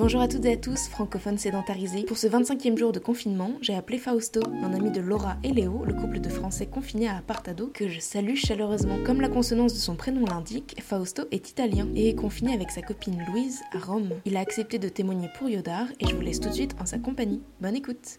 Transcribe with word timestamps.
Bonjour 0.00 0.22
à 0.22 0.28
toutes 0.28 0.46
et 0.46 0.54
à 0.54 0.56
tous, 0.56 0.88
francophones 0.88 1.36
sédentarisés. 1.36 2.04
Pour 2.04 2.16
ce 2.16 2.26
25e 2.26 2.78
jour 2.78 2.90
de 2.90 2.98
confinement, 2.98 3.52
j'ai 3.60 3.74
appelé 3.74 3.98
Fausto, 3.98 4.40
un 4.62 4.72
ami 4.72 4.90
de 4.90 5.02
Laura 5.02 5.36
et 5.44 5.52
Léo, 5.52 5.84
le 5.84 5.92
couple 5.92 6.20
de 6.20 6.30
Français 6.30 6.64
confinés 6.64 7.06
à 7.06 7.18
Apartado, 7.18 7.66
que 7.66 7.86
je 7.86 8.00
salue 8.00 8.34
chaleureusement. 8.34 8.96
Comme 9.04 9.20
la 9.20 9.28
consonance 9.28 9.74
de 9.74 9.78
son 9.78 9.96
prénom 9.96 10.24
l'indique, 10.24 10.74
Fausto 10.80 11.24
est 11.30 11.50
italien 11.50 11.86
et 11.94 12.08
est 12.08 12.14
confiné 12.14 12.54
avec 12.54 12.70
sa 12.70 12.80
copine 12.80 13.22
Louise 13.28 13.60
à 13.74 13.78
Rome. 13.78 14.08
Il 14.24 14.38
a 14.38 14.40
accepté 14.40 14.78
de 14.78 14.88
témoigner 14.88 15.28
pour 15.38 15.50
Yodar 15.50 15.88
et 16.00 16.06
je 16.06 16.14
vous 16.14 16.22
laisse 16.22 16.40
tout 16.40 16.48
de 16.48 16.54
suite 16.54 16.74
en 16.80 16.86
sa 16.86 16.98
compagnie. 16.98 17.42
Bonne 17.60 17.76
écoute. 17.76 18.16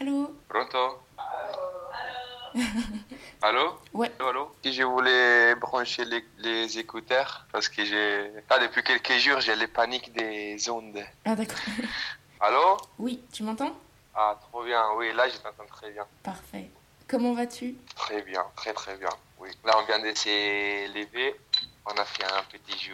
Allô? 0.00 0.32
Pronto? 0.48 1.03
Allô 3.42 3.78
Ouais. 3.92 4.10
Allô, 4.18 4.28
allô 4.28 4.56
Si 4.62 4.72
je 4.72 4.82
voulais 4.82 5.54
brancher 5.56 6.04
les, 6.04 6.24
les 6.38 6.78
écouteurs, 6.78 7.46
parce 7.52 7.68
que 7.68 7.84
j'ai... 7.84 8.30
Ah, 8.48 8.58
depuis 8.58 8.82
quelques 8.82 9.18
jours, 9.18 9.40
j'ai 9.40 9.56
les 9.56 9.66
paniques 9.66 10.12
des 10.12 10.68
ondes. 10.70 11.04
Ah 11.24 11.34
d'accord. 11.34 11.58
Allô 12.40 12.76
Oui, 12.98 13.22
tu 13.32 13.42
m'entends? 13.42 13.74
Ah, 14.14 14.38
trop 14.48 14.62
bien. 14.64 14.82
Oui, 14.96 15.12
là, 15.14 15.28
je 15.28 15.36
t'entends 15.38 15.66
très 15.66 15.90
bien. 15.90 16.06
Parfait. 16.22 16.70
Comment 17.08 17.34
vas-tu? 17.34 17.76
Très 17.96 18.22
bien, 18.22 18.44
très 18.56 18.72
très 18.72 18.96
bien. 18.96 19.10
Oui. 19.38 19.50
Là, 19.64 19.72
on 19.78 19.84
vient 19.86 19.98
de 19.98 20.14
s'élever. 20.16 21.34
On 21.86 21.92
a 21.98 22.04
fait 22.04 22.24
un 22.24 22.42
petit 22.50 22.78
jus 22.78 22.92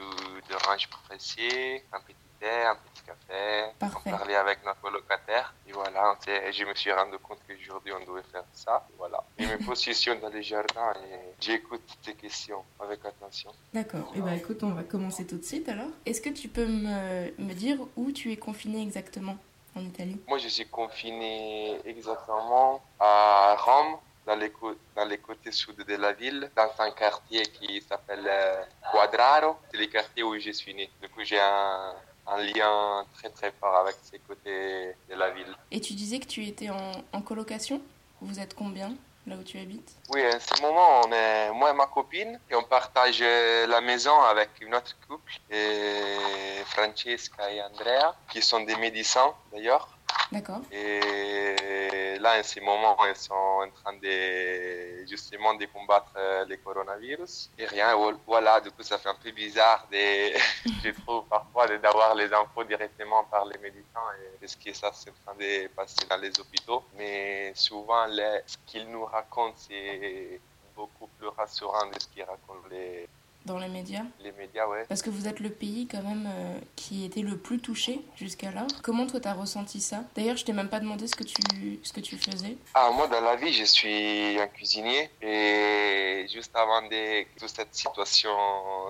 d'orange 0.49 0.89
pressé, 0.89 1.85
un 1.93 2.01
petit 2.01 2.17
un 2.49 2.77
petit 2.77 3.03
café. 3.03 3.73
Parfait. 3.79 3.99
On 4.07 4.11
parlait 4.11 4.37
avec 4.37 4.65
notre 4.65 4.91
locataire. 4.91 5.55
Et 5.67 5.73
voilà, 5.73 6.17
je 6.27 6.65
me 6.65 6.75
suis 6.75 6.93
rendu 6.93 7.19
compte 7.19 7.39
qu'aujourd'hui, 7.47 7.93
on 7.93 8.11
devait 8.11 8.27
faire 8.31 8.45
ça. 8.53 8.87
Voilà. 8.99 9.23
Je 9.39 9.47
me 9.47 9.59
positionne 9.67 10.21
dans 10.21 10.31
le 10.31 10.41
jardin 10.41 10.93
et 11.05 11.35
j'écoute 11.41 11.83
tes 12.03 12.15
questions 12.15 12.63
avec 12.79 13.05
attention. 13.05 13.51
D'accord. 13.73 14.13
Eh 14.15 14.21
ben 14.21 14.33
écoute, 14.33 14.63
on 14.63 14.71
va 14.71 14.83
commencer 14.83 15.27
tout 15.27 15.37
de 15.37 15.45
suite 15.45 15.69
alors. 15.69 15.91
Est-ce 16.07 16.21
que 16.21 16.31
tu 16.31 16.49
peux 16.49 16.67
me, 16.67 17.31
me 17.39 17.53
dire 17.53 17.79
où 17.97 18.13
tu 18.13 18.33
es 18.33 18.37
confiné 18.37 18.83
exactement 18.83 19.37
en 19.75 19.81
Italie? 19.81 20.21
Moi, 20.29 20.39
je 20.39 20.49
suis 20.49 20.67
confiné 20.67 21.81
exactement 21.85 22.83
à 22.99 23.57
Rome, 23.59 23.99
dans 24.27 24.37
les, 24.37 24.53
dans 24.95 25.05
les 25.07 25.19
côtés 25.19 25.53
sud 25.53 25.77
de 25.77 25.97
la 25.97 26.13
ville, 26.13 26.51
dans 26.55 26.71
un 26.79 26.91
quartier 26.93 27.43
qui 27.43 27.81
s'appelle 27.81 28.27
euh, 28.27 28.63
Quadraro. 28.93 29.57
C'est 29.71 29.79
le 29.79 29.87
quartier 29.87 30.23
où 30.23 30.39
je 30.39 30.51
suis 30.51 30.75
né. 30.75 30.91
Du 31.01 31.09
coup, 31.09 31.23
j'ai 31.25 31.41
un, 31.41 31.95
un 32.31 32.43
lien 32.43 33.05
très 33.15 33.29
très 33.31 33.53
fort 33.53 33.77
avec 33.77 33.97
ces 34.03 34.19
côtés 34.21 34.95
de 35.09 35.15
la 35.15 35.31
ville. 35.31 35.55
Et 35.71 35.81
tu 35.81 35.95
disais 35.95 36.19
que 36.19 36.27
tu 36.27 36.47
étais 36.47 36.71
en, 36.71 36.93
en 37.13 37.23
colocation 37.23 37.81
Vous 38.21 38.39
êtes 38.39 38.55
combien 38.55 38.93
là 39.27 39.37
où 39.37 39.43
tu 39.43 39.59
habites? 39.59 39.93
Oui, 40.11 40.23
en 40.27 40.41
ce 40.41 40.63
moment, 40.63 41.03
on 41.05 41.13
est 41.13 41.51
moi 41.53 41.71
et 41.71 41.75
ma 41.75 41.87
copine 41.87 42.39
et 42.51 42.55
on 42.55 42.63
partage 42.63 43.21
la 43.21 43.81
maison 43.81 44.19
avec 44.23 44.51
une 44.61 44.75
autre 44.75 44.97
couple, 45.07 45.33
et 45.51 46.63
Francesca 46.67 47.51
et 47.53 47.63
Andrea, 47.63 48.15
qui 48.31 48.41
sont 48.43 48.61
des 48.61 48.77
médecins 48.77 49.33
d'ailleurs. 49.53 49.89
D'accord. 50.33 50.61
Et 50.71 52.19
là, 52.21 52.39
en 52.39 52.43
ce 52.43 52.61
moment, 52.61 52.97
ils 53.07 53.17
sont 53.17 53.35
en 53.35 53.69
train 53.71 53.95
de 53.95 55.05
justement 55.07 55.55
de 55.55 55.67
combattre 55.67 56.13
euh, 56.17 56.45
le 56.47 56.57
coronavirus. 56.59 57.51
Et 57.59 57.67
rien, 57.67 57.97
voilà, 58.27 58.61
du 58.61 58.71
coup, 58.71 58.83
ça 58.83 58.99
fait 58.99 59.09
un 59.09 59.15
peu 59.15 59.33
bizarre, 59.33 59.89
de, 59.91 59.97
je 60.85 60.91
trouve 61.03 61.25
parfois, 61.27 61.67
d'avoir 61.79 62.15
les 62.15 62.33
infos 62.33 62.65
directement 62.65 63.25
par 63.25 63.45
les 63.47 63.59
médecins 63.59 64.09
et 64.41 64.47
ce 64.47 64.57
que 64.57 64.73
ça 64.73 64.91
c'est 64.95 65.11
en 65.11 65.15
train 65.25 65.35
de 65.35 65.67
passer 65.69 66.07
dans 66.09 66.19
les 66.19 66.39
hôpitaux. 66.39 66.85
Mais 66.97 67.53
souvent, 67.55 68.07
ce 68.47 68.57
qu'ils 68.67 68.89
nous 68.89 69.05
racontent, 69.05 69.57
c'est 69.57 70.41
beaucoup 70.77 71.09
plus 71.19 71.29
rassurant 71.29 71.87
de 71.87 71.99
ce 71.99 72.07
qu'ils 72.09 72.23
racontent 72.23 72.69
les, 72.71 73.09
Dans 73.47 73.59
les 73.59 73.69
médias 73.69 74.03
les 74.21 74.33
médias, 74.33 74.67
ouais. 74.67 74.85
Parce 74.89 75.01
que 75.01 75.09
vous 75.09 75.27
êtes 75.27 75.41
le 75.41 75.51
pays 75.51 75.89
quand 75.91 76.03
même 76.03 76.29
euh, 76.29 76.59
qui 76.77 77.05
était 77.05 77.23
le 77.23 77.39
plus 77.39 77.59
touché 77.59 78.01
jusqu'alors. 78.17 78.67
Comment 78.83 79.07
toi 79.07 79.19
t'as 79.19 79.33
ressenti 79.33 79.81
ça? 79.81 80.05
D'ailleurs, 80.15 80.37
je 80.37 80.45
t'ai 80.45 80.53
même 80.53 80.69
pas 80.69 80.81
demandé 80.81 81.07
ce 81.07 81.17
que 81.17 81.25
tu, 81.25 81.81
ce 81.83 81.93
que 81.93 82.01
tu 82.01 82.19
faisais. 82.19 82.57
Ah, 82.75 82.91
moi, 82.93 83.09
dans 83.09 83.21
la 83.21 83.37
vie, 83.37 83.53
je 83.53 83.65
suis 83.65 84.39
un 84.39 84.47
cuisinier. 84.49 85.11
Et 85.23 86.27
juste 86.33 86.55
avant 86.55 86.87
que 86.89 87.25
toute 87.39 87.49
cette 87.49 87.75
situation 87.75 88.31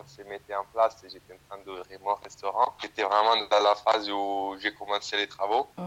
se 0.06 0.22
mettait 0.22 0.54
en 0.54 0.64
place, 0.72 0.96
j'étais 1.02 1.34
en 1.34 1.48
train 1.48 1.62
d'ouvrir 1.64 2.00
mon 2.00 2.14
restaurant. 2.16 2.74
J'étais 2.82 3.02
vraiment 3.02 3.36
dans 3.48 3.62
la 3.62 3.76
phase 3.76 4.10
où 4.10 4.56
j'ai 4.60 4.74
commencé 4.74 5.16
les 5.16 5.28
travaux. 5.28 5.68
Oh. 5.78 5.82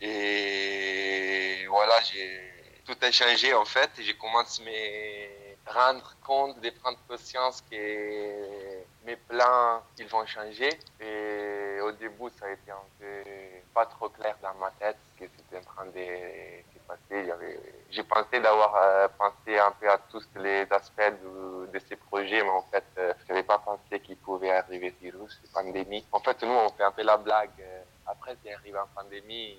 Et 0.00 1.64
voilà, 1.68 1.94
j'ai 2.02 2.52
tout 2.84 2.96
a 3.00 3.10
changé 3.10 3.54
en 3.54 3.64
fait. 3.64 3.90
J'ai 3.98 4.14
commencé 4.14 4.62
à 4.62 4.64
me 4.66 5.41
rendre 5.72 6.16
compte, 6.24 6.60
de 6.60 6.70
prendre 6.70 6.98
conscience 7.08 7.62
que 7.70 8.82
mes 9.04 9.16
plans, 9.16 9.82
ils 9.98 10.06
vont 10.06 10.26
changer. 10.26 10.70
Et 11.00 11.80
au 11.80 11.92
début, 11.92 12.30
ça 12.38 12.46
a 12.46 12.50
été 12.50 12.70
un 12.70 12.86
peu 12.98 13.22
pas 13.74 13.86
trop 13.86 14.08
clair 14.08 14.36
dans 14.42 14.54
ma 14.54 14.70
tête 14.72 14.96
ce 15.12 15.18
qui 15.18 15.24
était 15.24 15.58
en 15.58 15.72
train 15.74 15.86
de 15.86 15.92
se 15.92 16.78
passer. 16.86 17.32
J'ai 17.90 18.02
pensé 18.02 18.40
d'avoir 18.40 18.74
euh, 18.76 19.08
pensé 19.18 19.58
un 19.58 19.72
peu 19.72 19.90
à 19.90 19.98
tous 20.10 20.26
les 20.36 20.66
aspects 20.70 21.12
de, 21.72 21.78
ces 21.88 21.96
projets, 21.96 22.42
mais 22.42 22.50
en 22.50 22.62
fait, 22.62 22.84
euh, 22.98 23.12
je 23.24 23.32
n'avais 23.32 23.42
pas 23.42 23.58
pensé 23.58 24.00
qu'il 24.00 24.16
pouvait 24.16 24.50
arriver 24.52 24.94
virus, 25.00 25.40
pandémie. 25.52 26.04
En 26.12 26.20
fait, 26.20 26.42
nous, 26.42 26.52
on 26.52 26.68
fait 26.70 26.84
un 26.84 26.92
peu 26.92 27.02
la 27.02 27.16
blague. 27.16 27.50
euh, 27.60 27.82
après, 28.06 28.36
c'est 28.42 28.52
arrivé 28.52 28.78
en 28.78 28.86
pandémie, 28.94 29.56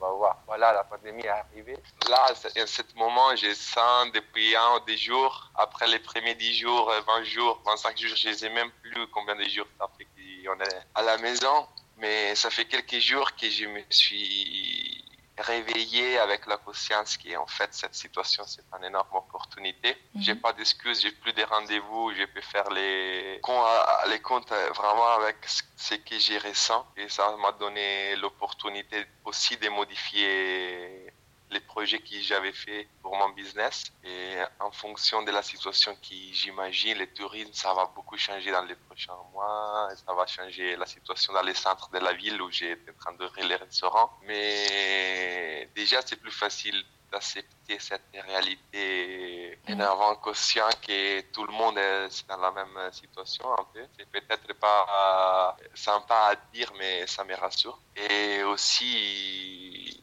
on 0.00 0.06
va 0.06 0.12
voir. 0.12 0.42
Voilà, 0.46 0.72
la 0.72 0.84
pandémie 0.84 1.22
est 1.22 1.28
arrivée. 1.28 1.78
Là, 2.08 2.26
à 2.30 2.34
ce 2.34 2.82
moment, 2.96 3.34
je 3.36 3.52
sens 3.54 4.10
depuis 4.12 4.56
un 4.56 4.76
ou 4.76 4.80
deux 4.86 4.96
jours, 4.96 5.50
après 5.56 5.86
les 5.88 5.98
premiers 5.98 6.34
10 6.34 6.54
jours, 6.58 6.90
euh, 6.90 7.00
20 7.06 7.24
jours, 7.24 7.60
25 7.64 7.98
jours, 7.98 8.16
je 8.16 8.28
ne 8.28 8.34
sais 8.34 8.50
même 8.50 8.70
plus 8.82 9.06
combien 9.08 9.36
de 9.36 9.44
jours 9.44 9.66
ça 9.78 9.88
fait 9.96 10.04
qu'on 10.04 10.60
est 10.60 10.86
à 10.94 11.02
la 11.02 11.18
maison. 11.18 11.66
Mais 11.98 12.34
ça 12.36 12.48
fait 12.50 12.64
quelques 12.64 13.00
jours 13.00 13.34
que 13.34 13.50
je 13.50 13.66
me 13.66 13.82
suis 13.90 14.97
réveillé 15.40 16.18
avec 16.18 16.46
la 16.46 16.56
conscience 16.56 17.16
qu'en 17.16 17.46
fait, 17.46 17.72
cette 17.72 17.94
situation, 17.94 18.44
c'est 18.46 18.62
une 18.76 18.84
énorme 18.84 19.14
opportunité. 19.14 19.96
Mhm. 20.14 20.22
J'ai 20.22 20.34
pas 20.34 20.52
d'excuses, 20.52 21.00
j'ai 21.00 21.12
plus 21.12 21.32
de 21.32 21.42
rendez-vous, 21.42 22.12
je 22.14 22.24
peux 22.24 22.40
faire 22.40 22.70
les 22.70 23.38
comptes, 23.42 23.66
les 24.08 24.20
comptes 24.20 24.52
euh, 24.52 24.70
vraiment 24.70 25.08
avec 25.20 25.36
ce 25.46 25.94
que 25.94 26.18
j'ai 26.18 26.38
ressent. 26.38 26.86
Et 26.96 27.08
ça 27.08 27.36
m'a 27.36 27.52
donné 27.52 28.16
l'opportunité 28.16 29.04
aussi 29.24 29.56
de 29.56 29.68
modifier 29.68 31.12
les 31.50 31.60
projets 31.60 31.98
que 31.98 32.20
j'avais 32.20 32.52
fait 32.52 32.88
pour 33.08 33.16
mon 33.16 33.30
business. 33.30 33.84
Et 34.04 34.36
en 34.60 34.70
fonction 34.70 35.22
de 35.22 35.30
la 35.30 35.42
situation 35.42 35.96
qui, 36.02 36.34
j'imagine, 36.34 36.98
le 36.98 37.06
tourisme, 37.06 37.52
ça 37.54 37.72
va 37.72 37.86
beaucoup 37.94 38.18
changer 38.18 38.50
dans 38.50 38.64
les 38.64 38.74
prochains 38.74 39.16
mois. 39.32 39.88
Ça 40.06 40.12
va 40.12 40.26
changer 40.26 40.76
la 40.76 40.84
situation 40.84 41.32
dans 41.32 41.42
les 41.42 41.54
centres 41.54 41.88
de 41.90 41.98
la 41.98 42.12
ville 42.12 42.40
où 42.42 42.50
j'étais 42.50 42.90
en 42.90 42.98
train 43.02 43.12
d'ouvrir 43.14 43.46
les 43.46 43.56
restaurants. 43.56 44.10
Mais 44.22 45.70
déjà, 45.74 45.98
c'est 46.04 46.16
plus 46.20 46.30
facile 46.44 46.84
d'accepter 47.10 47.78
cette 47.78 48.02
réalité 48.12 49.58
en 49.68 49.72
Mhm. 49.72 49.80
avant 49.80 50.14
conscient 50.16 50.68
que 50.86 51.20
tout 51.32 51.44
le 51.46 51.52
monde 51.60 51.78
est 51.78 52.28
dans 52.28 52.36
la 52.36 52.50
même 52.50 52.78
situation 52.92 53.46
un 53.58 53.64
peu. 53.72 53.82
C'est 53.96 54.08
peut-être 54.10 54.52
pas 54.54 55.54
euh, 55.58 55.64
sympa 55.74 56.18
à 56.32 56.34
dire, 56.52 56.70
mais 56.78 57.06
ça 57.06 57.24
me 57.24 57.34
rassure. 57.34 57.78
Et 57.96 58.42
aussi, 58.42 59.47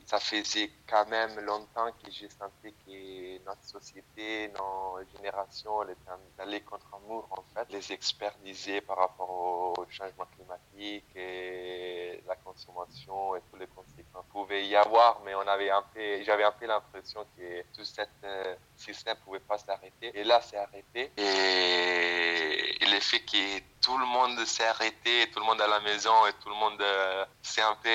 ça 0.05 0.19
faisait 0.19 0.69
quand 0.87 1.07
même 1.07 1.39
longtemps 1.39 1.91
que 2.03 2.11
j'ai 2.11 2.29
senti 2.29 2.73
que 2.85 3.43
notre 3.43 3.63
société, 3.63 4.49
nos 4.49 4.99
générations, 5.15 5.81
elles 5.83 5.91
étaient 5.91 6.41
allées 6.41 6.61
contre 6.61 6.99
mur, 7.07 7.27
en 7.31 7.43
fait. 7.53 7.67
Les 7.71 7.91
experts 7.91 8.35
disaient 8.43 8.81
par 8.81 8.97
rapport 8.97 9.29
au 9.29 9.85
changement 9.89 10.27
climatique 10.35 11.05
et 11.15 12.23
la 12.27 12.35
consommation 12.35 13.35
et 13.35 13.41
tous 13.49 13.57
les 13.57 13.67
conséquences 13.67 14.25
pouvait 14.31 14.67
y 14.67 14.75
avoir, 14.75 15.21
mais 15.25 15.33
on 15.33 15.47
avait 15.47 15.71
un 15.71 15.83
peu, 15.93 16.23
j'avais 16.23 16.43
un 16.43 16.51
peu 16.51 16.67
l'impression 16.67 17.25
que 17.35 17.61
tout 17.75 17.83
ce 17.83 18.01
système 18.77 19.17
pouvait 19.25 19.39
pas 19.39 19.57
s'arrêter. 19.57 20.11
Et 20.13 20.23
là, 20.23 20.39
c'est 20.41 20.57
arrêté. 20.57 21.11
Et, 21.17 22.83
et 22.83 22.85
le 22.85 22.99
fait 22.99 23.21
que 23.21 23.59
tout 23.85 23.97
le 23.99 24.05
monde 24.07 24.43
s'est 24.45 24.65
arrêté, 24.65 25.29
tout 25.31 25.39
le 25.39 25.45
monde 25.45 25.61
à 25.61 25.67
la 25.67 25.79
maison 25.79 26.25
et 26.25 26.33
tout 26.41 26.49
le 26.49 26.55
monde, 26.55 26.81
euh, 26.81 27.23
c'est 27.43 27.61
un 27.61 27.75
peu, 27.75 27.89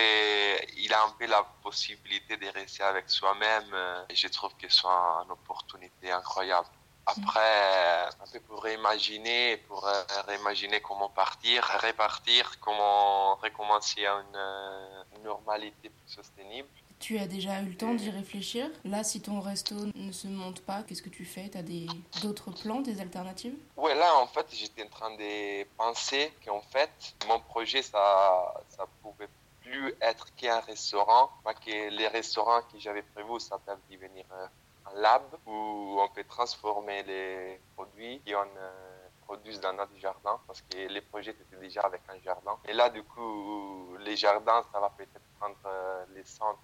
il 0.76 0.92
a 0.94 1.02
un 1.04 1.10
peu 1.18 1.26
la 1.26 1.42
possibilité 1.64 2.36
de 2.36 2.46
rester 2.46 2.84
avec 2.84 3.10
soi-même. 3.10 3.70
euh, 3.74 4.04
et 4.08 4.14
je 4.14 4.28
trouve 4.28 4.54
que 4.56 4.68
c'est 4.68 4.86
une 4.86 5.32
opportunité 5.32 6.12
incroyable. 6.12 6.68
Après, 7.06 8.06
un 8.22 8.26
peu 8.32 8.38
pour 8.40 8.62
réimaginer, 8.62 9.56
pour 9.66 9.84
euh, 9.84 10.04
réimaginer 10.28 10.80
comment 10.80 11.08
partir, 11.08 11.64
répartir, 11.88 12.60
comment 12.60 13.34
recommencer 13.36 14.06
à 14.06 14.14
euh, 14.14 15.02
une 15.16 15.24
normalité 15.24 15.88
plus 15.88 16.08
soutenable. 16.14 16.68
Tu 17.00 17.18
as 17.18 17.26
déjà 17.26 17.62
eu 17.62 17.66
le 17.66 17.74
temps 17.74 17.94
d'y 17.94 18.10
réfléchir? 18.10 18.68
Là, 18.84 19.02
si 19.02 19.22
ton 19.22 19.40
resto 19.40 19.74
ne 19.94 20.12
se 20.12 20.28
monte 20.28 20.60
pas, 20.60 20.82
qu'est-ce 20.82 21.00
que 21.02 21.08
tu 21.08 21.24
fais? 21.24 21.48
T'as 21.48 21.62
des 21.62 21.86
d'autres 22.22 22.50
plans, 22.50 22.82
des 22.82 23.00
alternatives? 23.00 23.54
Ouais, 23.78 23.94
là, 23.94 24.18
en 24.18 24.26
fait, 24.26 24.46
j'étais 24.52 24.84
en 24.84 24.88
train 24.88 25.10
de 25.16 25.64
penser 25.78 26.30
qu'en 26.44 26.60
fait, 26.60 26.90
mon 27.26 27.40
projet, 27.40 27.80
ça, 27.80 28.54
ça 28.68 28.86
pouvait 29.02 29.30
plus 29.62 29.94
être 30.02 30.34
qu'un 30.34 30.60
restaurant, 30.60 31.30
pas 31.42 31.54
que 31.54 31.88
les 31.88 32.06
restaurants 32.06 32.60
que 32.70 32.78
j'avais 32.78 33.02
prévus, 33.02 33.40
ça 33.40 33.58
peut 33.64 33.72
devenir 33.90 34.26
euh, 34.32 34.46
un 34.92 35.00
lab 35.00 35.22
où 35.46 35.98
on 36.00 36.08
peut 36.08 36.24
transformer 36.24 37.02
les 37.04 37.60
produits 37.76 38.20
et 38.26 38.34
on 38.34 38.40
euh, 38.40 39.08
produisent 39.24 39.60
dans 39.60 39.72
notre 39.72 39.96
jardin 39.96 40.38
parce 40.46 40.60
que 40.62 40.76
les 40.76 41.00
projets 41.00 41.30
étaient 41.30 41.56
déjà 41.56 41.80
avec 41.82 42.02
un 42.08 42.20
jardin. 42.22 42.58
Et 42.68 42.74
là, 42.74 42.90
du 42.90 43.02
coup, 43.04 43.96
les 44.00 44.16
jardins, 44.16 44.62
ça 44.72 44.80
va 44.80 44.90
peut-être 44.90 45.20
prendre 45.38 45.56
euh, 45.66 46.04
les 46.14 46.24
centres 46.24 46.58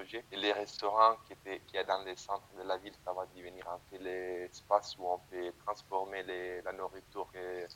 et 0.00 0.36
les 0.36 0.52
restaurants 0.52 1.16
qui 1.26 1.32
étaient 1.32 1.60
qui 1.66 1.76
est 1.76 1.84
dans 1.84 2.02
les 2.04 2.16
centres 2.16 2.48
de 2.56 2.62
la 2.62 2.76
ville, 2.76 2.94
ça 3.04 3.12
va 3.12 3.26
devenir 3.34 3.68
un 3.68 3.78
peu 3.90 4.02
l'espace 4.02 4.96
où 4.98 5.06
on 5.06 5.18
peut 5.30 5.52
transformer 5.64 6.22
les, 6.22 6.62
la 6.62 6.72
nourriture 6.72 7.26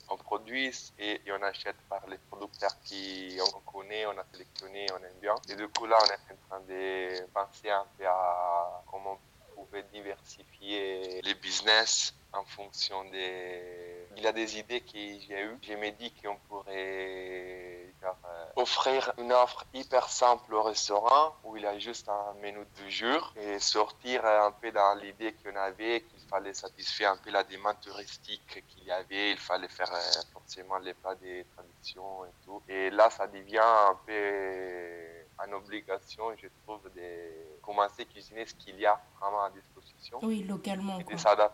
qu'on 0.07 0.17
produit 0.17 0.71
et, 0.99 1.21
et, 1.25 1.31
on 1.31 1.41
achète 1.41 1.75
par 1.89 2.05
les 2.07 2.17
producteurs 2.29 2.79
qui 2.83 3.37
on 3.41 3.59
connaît, 3.71 4.05
on 4.05 4.17
a 4.17 4.25
sélectionné, 4.31 4.87
on 4.93 5.03
aime 5.03 5.19
bien. 5.21 5.35
Et 5.49 5.55
du 5.55 5.67
coup, 5.67 5.85
là, 5.85 5.97
on 6.01 6.05
est 6.05 6.33
en 6.33 6.47
train 6.47 6.59
de 6.61 7.25
penser 7.33 7.69
un 7.69 7.85
peu 7.97 8.05
à 8.07 8.83
comment 8.89 9.19
on 9.57 9.65
pouvait 9.65 9.83
diversifier 9.83 11.21
les 11.21 11.35
business 11.35 12.13
en 12.31 12.43
fonction 12.45 13.03
des... 13.05 14.07
Il 14.17 14.23
y 14.23 14.27
a 14.27 14.31
des 14.31 14.57
idées 14.57 14.81
que 14.81 14.91
j'ai 14.93 15.43
eues. 15.43 15.57
Je 15.61 15.73
me 15.73 15.91
dis 15.91 16.11
qu'on 16.21 16.35
pourrait 16.47 17.62
euh, 18.09 18.45
offrir 18.55 19.13
une 19.17 19.31
offre 19.31 19.65
hyper 19.73 20.09
simple 20.09 20.53
au 20.53 20.63
restaurant 20.63 21.35
où 21.43 21.57
il 21.57 21.63
y 21.63 21.65
a 21.65 21.77
juste 21.79 22.09
un 22.09 22.33
menu 22.41 22.65
du 22.75 22.91
jour 22.91 23.33
et 23.35 23.59
sortir 23.59 24.25
un 24.25 24.51
peu 24.51 24.71
dans 24.71 24.95
l'idée 24.95 25.33
qu'on 25.33 25.55
avait 25.55 26.01
qu'il 26.01 26.19
fallait 26.29 26.53
satisfaire 26.53 27.11
un 27.11 27.17
peu 27.17 27.31
la 27.31 27.43
demande 27.43 27.79
touristique 27.81 28.63
qu'il 28.67 28.83
y 28.83 28.91
avait. 28.91 29.31
Il 29.31 29.37
fallait 29.37 29.67
faire 29.67 29.93
euh, 29.93 30.21
forcément 30.31 30.77
les 30.79 30.93
plats 30.93 31.15
des 31.15 31.45
traditions 31.55 32.25
et 32.25 32.45
tout. 32.45 32.61
Et 32.67 32.89
là, 32.89 33.09
ça 33.09 33.27
devient 33.27 33.57
un 33.59 33.97
peu 34.05 35.23
une 35.45 35.53
obligation, 35.53 36.35
je 36.37 36.47
trouve, 36.63 36.83
de 36.95 37.52
commencer 37.63 38.03
à 38.03 38.05
cuisiner 38.05 38.45
ce 38.45 38.53
qu'il 38.55 38.79
y 38.79 38.85
a 38.85 38.99
vraiment 39.19 39.43
à 39.43 39.49
disposition. 39.49 40.19
Oui, 40.21 40.43
localement. 40.43 40.99
Et 40.99 41.05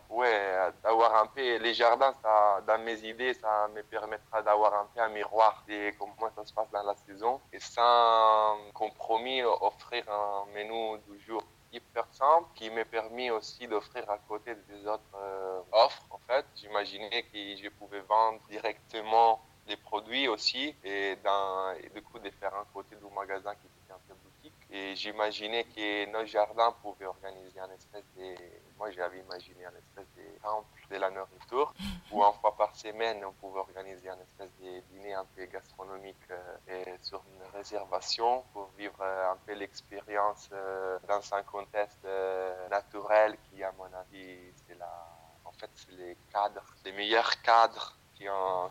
ouais, 0.09 0.71
d'avoir 0.83 1.15
un 1.15 1.27
peu 1.27 1.57
les 1.57 1.73
jardins, 1.73 2.13
ça, 2.21 2.61
dans 2.67 2.83
mes 2.83 2.99
idées, 3.05 3.33
ça 3.33 3.67
me 3.73 3.81
permettra 3.83 4.41
d'avoir 4.41 4.73
un 4.73 4.87
peu 4.93 5.01
un 5.01 5.09
miroir 5.09 5.63
de 5.67 5.91
comment 5.97 6.31
ça 6.35 6.45
se 6.45 6.53
passe 6.53 6.69
dans 6.71 6.83
la 6.83 6.95
saison 6.95 7.39
et 7.53 7.59
sans 7.59 8.57
compromis 8.73 9.43
offrir 9.43 10.03
un 10.09 10.45
menu 10.53 10.99
du 11.07 11.19
jour 11.19 11.43
hyper 11.71 12.05
simple 12.11 12.47
qui 12.55 12.69
m'a 12.71 12.85
permis 12.85 13.29
aussi 13.29 13.67
d'offrir 13.67 14.09
à 14.09 14.17
côté 14.17 14.55
des 14.67 14.87
autres 14.87 15.03
euh, 15.15 15.61
offres. 15.71 16.05
En 16.09 16.19
fait, 16.27 16.45
j'imaginais 16.55 17.23
que 17.23 17.37
je 17.61 17.69
pouvais 17.69 18.01
vendre 18.01 18.39
directement 18.49 19.39
les 19.69 19.77
produits 19.77 20.27
aussi 20.27 20.75
et, 20.83 21.15
dans, 21.23 21.71
et 21.81 21.89
du 21.89 22.01
coup 22.01 22.19
de 22.19 22.29
faire 22.31 22.53
un 22.55 22.65
côté 22.73 22.95
du 22.95 23.05
magasin 23.15 23.53
qui 23.55 23.67
était 23.67 23.93
un 23.93 24.01
peu 24.07 24.15
boutique. 24.23 24.53
Et 24.71 24.95
j'imaginais 24.95 25.63
que 25.63 26.05
nos 26.11 26.25
jardins 26.25 26.71
pouvaient 26.81 27.05
organiser 27.05 27.59
un 27.59 27.71
espèce 27.71 28.03
de... 28.17 28.35
Moi 28.77 28.89
j'avais 28.91 29.19
imaginé 29.19 29.65
un 29.65 29.75
espèce 29.75 30.07
de 30.17 30.39
temple 30.41 30.81
de 30.89 30.97
la 30.97 31.11
nourriture 31.11 31.73
où 32.11 32.23
une 32.23 32.33
fois 32.41 32.55
par 32.57 32.75
semaine 32.75 33.23
on 33.23 33.33
pouvait 33.33 33.59
organiser 33.59 34.09
un 34.09 34.19
espèce 34.19 34.51
de 34.59 34.79
dîner 34.91 35.13
un 35.13 35.25
peu 35.35 35.45
gastronomique 35.45 36.17
euh, 36.31 36.57
et 36.67 36.97
sur 37.03 37.21
une 37.31 37.57
réservation 37.57 38.43
pour 38.53 38.71
vivre 38.77 39.01
un 39.03 39.37
peu 39.45 39.53
l'expérience 39.53 40.49
euh, 40.51 40.97
dans 41.07 41.21
un 41.33 41.43
contexte 41.43 42.05
euh, 42.05 42.67
naturel 42.69 43.37
qui 43.43 43.63
à 43.63 43.71
mon 43.73 43.91
avis 43.93 44.51
c'est 44.65 44.77
la... 44.77 44.91
En 45.45 45.51
fait 45.51 45.69
c'est 45.75 45.91
les 45.91 46.17
cadres, 46.31 46.65
les 46.85 46.91
meilleurs 46.91 47.41
cadres 47.41 47.98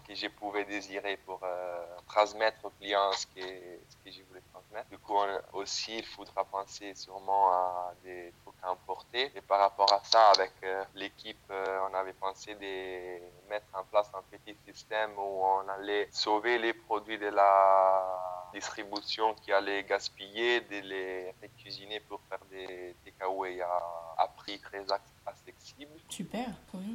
que 0.06 0.14
je 0.14 0.28
pouvais 0.28 0.64
désirer 0.64 1.16
pour 1.18 1.40
euh, 1.42 1.84
transmettre 2.06 2.64
aux 2.64 2.70
clients 2.70 3.12
ce 3.12 3.26
que, 3.26 3.40
ce 3.40 3.96
que 4.04 4.10
je 4.10 4.22
voulais 4.24 4.42
transmettre. 4.52 4.88
Du 4.90 4.98
coup, 4.98 5.16
aussi, 5.54 5.98
il 5.98 6.04
faudra 6.04 6.44
penser 6.44 6.94
sûrement 6.94 7.50
à 7.50 7.94
des 8.02 8.32
trucs 8.44 8.62
à. 8.62 9.30
Et 9.34 9.40
par 9.40 9.60
rapport 9.60 9.92
à 9.92 10.00
ça, 10.04 10.30
avec 10.30 10.52
euh, 10.62 10.84
l'équipe, 10.94 11.38
euh, 11.50 11.80
on 11.90 11.94
avait 11.94 12.12
pensé 12.12 12.54
de 12.54 13.48
mettre 13.48 13.66
en 13.72 13.84
place 13.84 14.10
un 14.14 14.22
petit 14.30 14.56
système 14.66 15.12
où 15.16 15.44
on 15.44 15.68
allait 15.68 16.08
sauver 16.10 16.58
les 16.58 16.74
produits 16.74 17.18
de 17.18 17.28
la 17.28 18.37
distribution 18.52 19.34
qui 19.34 19.52
allaient 19.52 19.84
gaspiller, 19.84 20.60
de 20.60 20.80
les 20.80 21.34
cuisiner 21.58 22.00
pour 22.00 22.20
faire 22.28 22.44
des 22.50 22.94
takeaway 23.04 23.60
à, 23.60 23.80
à 24.18 24.28
prix 24.28 24.58
très 24.60 24.84
accessible. 25.26 25.92
Super, 26.08 26.48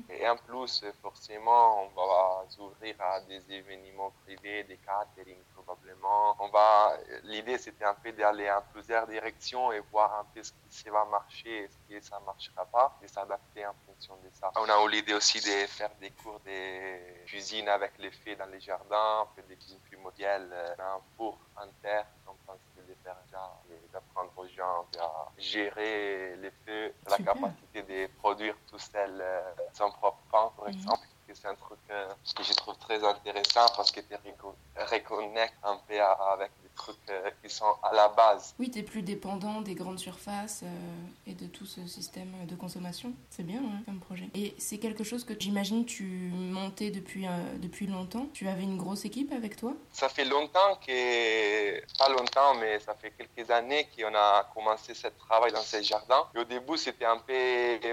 Et 0.10 0.28
en 0.28 0.36
plus, 0.36 0.84
forcément, 1.02 1.84
on 1.84 1.90
va 1.96 2.46
s'ouvrir 2.50 2.96
à 3.00 3.22
des 3.22 3.42
événements 3.50 4.12
privés, 4.24 4.64
des 4.64 4.78
catering 4.78 5.38
probablement. 5.54 6.36
On 6.40 6.50
va, 6.50 6.98
l'idée 7.24 7.58
c'était 7.58 7.86
un 7.86 7.94
peu 7.94 8.12
d'aller 8.12 8.50
en 8.52 8.62
plusieurs 8.74 9.08
directions 9.08 9.72
et 9.72 9.80
voir 9.92 10.20
un 10.20 10.26
peu 10.34 10.44
ce 10.44 10.52
qui 10.70 10.90
va 10.90 11.06
marcher 11.06 11.64
et 11.64 11.68
ce 11.68 11.78
qui 11.88 12.02
ça 12.06 12.20
marchera 12.26 12.66
pas 12.66 12.98
et 13.04 13.08
s'adapter 13.08 13.66
en 13.66 13.76
fonction 13.86 14.16
de 14.18 14.30
ça. 14.34 14.52
On 14.58 14.68
a 14.68 14.84
eu 14.86 14.90
l'idée 14.90 15.14
aussi 15.14 15.40
de 15.40 15.68
faire 15.68 15.92
des 16.02 16.10
cours 16.12 16.40
de 16.46 17.26
cuisine 17.26 17.70
avec 17.70 17.98
les 18.00 18.12
fées 18.12 18.36
dans 18.36 18.48
les 18.48 18.60
jardins, 18.60 19.24
on 19.24 19.36
fait 19.36 19.48
des 19.48 19.56
cuisines 19.56 19.80
primordiales, 19.88 20.76
un 20.80 21.00
four 21.16 21.38
en 21.56 21.68
terre, 21.82 22.06
faire 23.04 23.18
ça 23.32 23.62
et 23.70 23.92
d'apprendre 23.92 24.32
aux 24.38 24.48
gens 24.48 24.86
à 25.00 25.32
gérer 25.38 26.36
les 26.38 26.52
feux, 26.66 26.94
la 27.10 27.18
capacité 27.18 27.82
de 27.82 28.08
produire 28.18 28.56
tout 28.70 28.80
seul 28.80 29.20
euh, 29.20 29.42
son 29.74 29.92
propre 29.92 30.20
pain, 30.32 30.52
par 30.58 30.68
exemple. 30.68 31.08
C'est 31.36 31.48
un 31.48 31.56
truc 31.56 31.80
euh, 31.90 32.14
que 32.36 32.44
je 32.44 32.54
trouve 32.54 32.78
très 32.78 33.04
intéressant 33.04 33.66
parce 33.76 33.92
que 33.92 34.02
tu 34.02 34.14
reconnectes 34.76 35.56
un 35.64 35.78
peu 35.88 36.00
avec 36.00 36.52
des 36.62 36.70
trucs 36.76 36.96
euh, 37.10 37.32
qui 37.42 37.50
sont 37.50 37.76
à 37.82 37.92
la 37.92 38.10
base. 38.10 38.54
Oui, 38.60 38.70
tu 38.70 38.80
es 38.80 38.84
plus 38.84 39.02
dépendant 39.02 39.62
des 39.62 39.74
grandes 39.74 39.98
surfaces 39.98 40.64
et 41.33 41.44
de 41.44 41.47
tout 41.47 41.65
ce 41.65 41.85
système 41.88 42.31
de 42.47 42.56
consommation. 42.56 43.13
C'est 43.30 43.44
bien 43.44 43.59
hein, 43.59 43.81
comme 43.85 44.00
projet. 44.00 44.30
Et 44.35 44.53
c'est 44.57 44.77
quelque 44.77 45.03
chose 45.03 45.24
que 45.24 45.33
j'imagine 45.38 45.85
tu 45.85 46.03
montais 46.03 46.91
depuis, 46.91 47.25
depuis 47.59 47.88
longtemps. 47.88 48.27
Tu 48.33 48.47
avais 48.47 48.63
une 48.63 48.77
grosse 48.77 49.06
équipe 49.06 49.31
avec 49.33 49.56
toi? 49.56 49.74
Ça 49.91 50.09
fait 50.09 50.25
longtemps 50.25 50.80
que, 50.85 51.97
pas 51.97 52.09
longtemps, 52.09 52.56
mais 52.59 52.80
ça 52.80 52.94
fait 52.95 53.12
quelques 53.12 53.50
années 53.50 53.88
qu'on 53.95 54.13
a 54.15 54.50
commencé 54.53 54.94
ce 54.94 55.07
travail 55.07 55.51
dans 55.51 55.62
ces 55.62 55.83
jardins. 55.83 56.27
Et 56.35 56.39
au 56.39 56.44
début, 56.44 56.77
c'était 56.77 57.06
un 57.06 57.18
peu, 57.18 57.33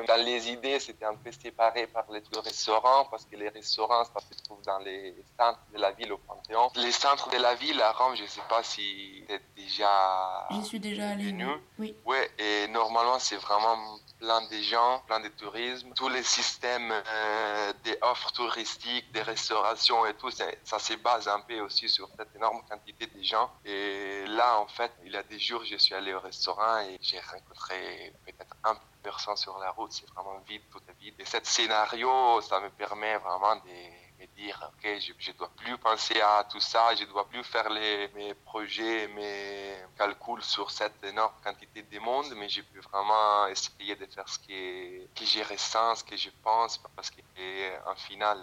dans 0.06 0.22
les 0.24 0.50
idées, 0.50 0.78
c'était 0.78 1.06
un 1.06 1.14
peu 1.14 1.32
séparé 1.32 1.86
par 1.86 2.04
les 2.12 2.22
restaurants 2.40 3.06
parce 3.10 3.24
que 3.24 3.36
les 3.36 3.48
restaurants, 3.48 4.04
ça 4.04 4.20
se 4.20 4.42
trouve 4.44 4.62
dans 4.62 4.78
les 4.78 5.14
centres 5.38 5.60
de 5.72 5.78
la 5.78 5.92
ville 5.92 6.12
au 6.12 6.18
Panthéon. 6.18 6.70
Les 6.76 6.92
centres 6.92 7.30
de 7.30 7.38
la 7.38 7.54
ville 7.54 7.80
à 7.80 7.92
Rome, 7.92 8.16
je 8.16 8.22
ne 8.22 8.28
sais 8.28 8.42
pas 8.48 8.62
si 8.62 9.24
tu 9.26 9.34
es 9.34 9.40
déjà. 9.56 10.46
J'y 10.50 10.64
suis 10.64 10.80
déjà 10.80 11.10
allé. 11.10 11.34
Oui. 11.78 11.94
Ouais, 12.04 12.30
et 12.38 12.68
normalement, 12.68 13.18
c'est 13.30 13.36
vraiment 13.36 13.78
plein 14.18 14.42
de 14.48 14.56
gens, 14.56 15.02
plein 15.06 15.20
de 15.20 15.28
tourisme. 15.28 15.92
Tous 15.94 16.08
les 16.08 16.24
systèmes 16.24 16.90
euh, 16.90 17.72
des 17.84 17.96
offres 18.02 18.32
touristiques, 18.32 19.12
des 19.12 19.22
restaurations 19.22 20.04
et 20.04 20.14
tout, 20.14 20.32
ça 20.32 20.78
se 20.80 20.94
base 20.94 21.28
un 21.28 21.40
peu 21.42 21.60
aussi 21.60 21.88
sur 21.88 22.08
cette 22.18 22.34
énorme 22.34 22.60
quantité 22.68 23.06
de 23.06 23.22
gens. 23.22 23.48
Et 23.64 24.24
là, 24.26 24.58
en 24.58 24.66
fait, 24.66 24.90
il 25.04 25.12
y 25.12 25.16
a 25.16 25.22
des 25.22 25.38
jours, 25.38 25.64
je 25.64 25.76
suis 25.76 25.94
allé 25.94 26.12
au 26.12 26.18
restaurant 26.18 26.80
et 26.80 26.98
j'ai 27.00 27.20
rencontré 27.20 28.12
peut-être 28.26 28.56
un 28.64 28.76
personne 29.00 29.36
sur 29.36 29.56
la 29.58 29.70
route, 29.70 29.92
c'est 29.92 30.08
vraiment 30.10 30.40
vide, 30.48 30.62
tout 30.72 30.80
est 30.88 31.00
vide. 31.00 31.14
Et 31.20 31.24
ce 31.24 31.38
scénario, 31.44 32.40
ça 32.40 32.58
me 32.58 32.70
permet 32.70 33.16
vraiment 33.18 33.54
de 33.54 34.09
me 34.20 34.26
dire, 34.36 34.58
ok, 34.68 34.84
je 35.00 35.30
ne 35.30 35.36
dois 35.38 35.50
plus 35.56 35.76
penser 35.78 36.20
à 36.20 36.44
tout 36.50 36.60
ça, 36.60 36.94
je 36.94 37.04
ne 37.04 37.08
dois 37.08 37.26
plus 37.28 37.42
faire 37.44 37.68
les, 37.70 38.08
mes 38.14 38.34
projets, 38.34 39.08
mes 39.08 39.74
calculs 39.96 40.42
sur 40.42 40.70
cette 40.70 41.02
énorme 41.04 41.32
quantité 41.42 41.82
de 41.82 41.98
monde, 41.98 42.26
mais 42.36 42.48
je 42.48 42.60
peux 42.62 42.80
vraiment 42.80 43.46
essayer 43.46 43.96
de 43.96 44.06
faire 44.06 44.28
ce 44.28 44.38
que, 44.38 45.06
que 45.16 45.24
j'ai 45.24 45.42
ressens, 45.42 45.96
ce 45.96 46.04
que 46.04 46.16
je 46.16 46.30
pense, 46.42 46.78
parce 46.94 47.10
qu'en 47.10 47.96
final, 47.96 48.38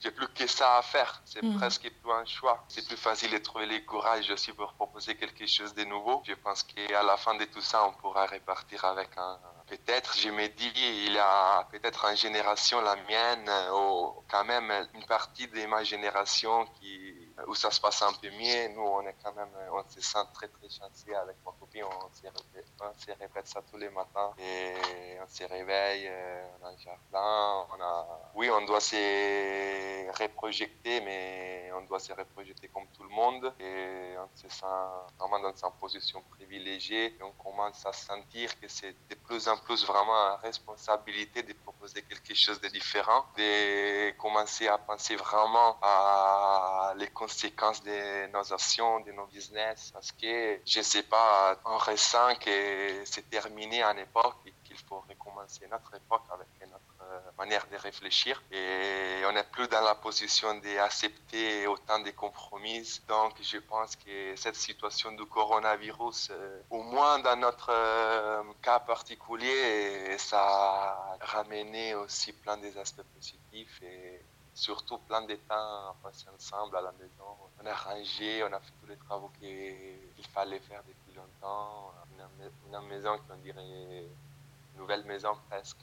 j'ai 0.00 0.10
plus 0.10 0.28
que 0.28 0.46
ça 0.46 0.78
à 0.78 0.82
faire. 0.82 1.22
C'est 1.24 1.42
mm. 1.42 1.58
presque 1.58 1.90
plus 1.90 2.12
un 2.12 2.24
choix. 2.24 2.64
C'est 2.68 2.86
plus 2.86 2.96
facile 2.96 3.30
de 3.32 3.38
trouver 3.38 3.66
le 3.66 3.78
courage 3.80 4.30
aussi 4.30 4.52
pour 4.52 4.72
proposer 4.74 5.16
quelque 5.16 5.46
chose 5.46 5.74
de 5.74 5.84
nouveau. 5.84 6.22
Je 6.26 6.34
pense 6.34 6.62
qu'à 6.62 7.02
la 7.02 7.16
fin 7.16 7.34
de 7.34 7.44
tout 7.44 7.60
ça, 7.60 7.86
on 7.86 7.92
pourra 7.92 8.26
repartir 8.26 8.84
avec 8.84 9.10
un 9.16 9.38
peut-être, 9.66 10.16
je 10.18 10.28
me 10.30 10.48
dis, 10.48 10.72
il 10.76 11.12
y 11.12 11.18
a 11.18 11.66
peut-être 11.70 12.04
une 12.06 12.16
génération, 12.16 12.80
la 12.80 12.96
mienne, 12.96 13.50
ou 13.72 14.14
quand 14.28 14.44
même 14.44 14.70
une 14.94 15.04
partie 15.06 15.48
de 15.48 15.66
ma 15.66 15.84
génération 15.84 16.66
qui, 16.80 17.25
où 17.46 17.54
ça 17.54 17.70
se 17.70 17.80
passe 17.80 18.02
un 18.02 18.12
peu 18.14 18.30
mieux. 18.30 18.68
Nous, 18.68 18.82
on 18.82 19.02
est 19.02 19.16
quand 19.22 19.34
même, 19.34 19.50
on 19.72 19.88
se 19.88 20.00
sent 20.00 20.18
très, 20.32 20.48
très 20.48 20.68
chanceux 20.68 21.16
avec 21.16 21.36
ma 21.44 21.52
copine. 21.52 21.84
On 21.84 22.10
se 22.14 23.10
répète, 23.18 23.46
ça 23.46 23.60
tous 23.70 23.76
les 23.76 23.90
matins. 23.90 24.32
Et 24.38 25.18
on 25.22 25.26
se 25.26 25.44
réveille, 25.44 26.10
on 26.60 26.66
a 26.66 26.70
un 26.70 26.76
jardin, 26.78 27.66
on 27.72 27.80
a, 27.80 28.30
oui, 28.34 28.50
on 28.50 28.64
doit 28.64 28.80
se 28.80 28.96
reprojeter, 30.22 31.00
mais 31.02 31.70
on 31.74 31.82
doit 31.82 32.00
se 32.00 32.12
reprojeter 32.12 32.68
comme 32.68 32.86
tout 32.88 33.02
le 33.02 33.10
monde. 33.10 33.52
Et 33.60 34.14
on 34.18 34.28
se 34.34 34.48
sent 34.48 34.66
vraiment 35.18 35.40
dans 35.40 35.52
une 35.54 35.72
position 35.78 36.22
privilégiée. 36.30 37.16
Et 37.18 37.22
on 37.22 37.32
commence 37.32 37.84
à 37.84 37.92
sentir 37.92 38.58
que 38.60 38.68
c'est 38.68 38.96
de 39.08 39.14
plus 39.14 39.46
en 39.48 39.58
plus 39.58 39.84
vraiment 39.84 40.14
une 40.14 40.40
responsabilité 40.40 41.42
de 41.42 41.52
proposer 41.52 42.02
quelque 42.02 42.34
chose 42.34 42.60
de 42.60 42.68
différent, 42.68 43.26
de 43.36 44.10
commencer 44.12 44.68
à 44.68 44.78
penser 44.78 45.16
vraiment 45.16 45.76
à 45.82 46.94
les 46.96 47.08
conséquences 47.26 47.82
de 47.82 48.30
nos 48.32 48.52
actions, 48.52 49.00
de 49.00 49.12
nos 49.12 49.26
business, 49.26 49.90
parce 49.92 50.12
que 50.12 50.60
je 50.64 50.80
sais 50.80 51.02
pas, 51.02 51.58
on 51.64 51.76
ressent 51.76 52.34
que 52.36 53.04
c'est 53.04 53.28
terminé 53.28 53.82
en 53.84 53.96
époque 53.96 54.36
et 54.46 54.54
qu'il 54.64 54.78
faut 54.86 55.02
recommencer 55.08 55.66
notre 55.68 55.92
époque 55.96 56.26
avec 56.30 56.48
notre 56.70 56.96
euh, 57.02 57.20
manière 57.36 57.66
de 57.72 57.76
réfléchir 57.76 58.42
et 58.52 59.22
on 59.28 59.32
n'est 59.32 59.50
plus 59.56 59.68
dans 59.68 59.80
la 59.80 59.96
position 59.96 60.54
d'accepter 60.64 61.66
autant 61.66 61.98
de 61.98 62.10
compromis. 62.10 63.00
Donc 63.08 63.32
je 63.42 63.58
pense 63.58 63.96
que 63.96 64.36
cette 64.36 64.56
situation 64.56 65.10
du 65.12 65.26
coronavirus, 65.26 66.28
euh, 66.30 66.60
au 66.70 66.82
moins 66.82 67.18
dans 67.18 67.36
notre 67.46 67.70
euh, 67.70 68.42
cas 68.62 68.80
particulier, 68.80 70.16
ça 70.18 70.40
a 70.40 71.18
ramené 71.20 71.94
aussi 71.96 72.32
plein 72.32 72.56
des 72.58 72.78
aspects 72.78 73.08
positifs 73.14 73.82
et 73.82 74.15
surtout 74.56 74.98
plein 74.98 75.22
de 75.22 75.34
temps 75.34 75.94
passé 76.02 76.26
ensemble 76.34 76.76
à 76.76 76.80
la 76.80 76.92
maison. 76.92 77.24
On 77.62 77.66
a 77.66 77.74
rangé, 77.74 78.42
on 78.42 78.52
a 78.52 78.58
fait 78.58 78.72
tous 78.80 78.86
les 78.88 78.96
travaux 78.96 79.30
qu'il 79.38 80.26
fallait 80.32 80.60
faire 80.60 80.82
depuis 80.88 81.14
longtemps. 81.14 81.92
Une, 82.12 82.50
une 82.72 82.88
maison 82.88 83.18
qu'on 83.28 83.36
dirait 83.36 84.08
nouvelle 84.76 85.04
maison 85.04 85.36
presque. 85.48 85.78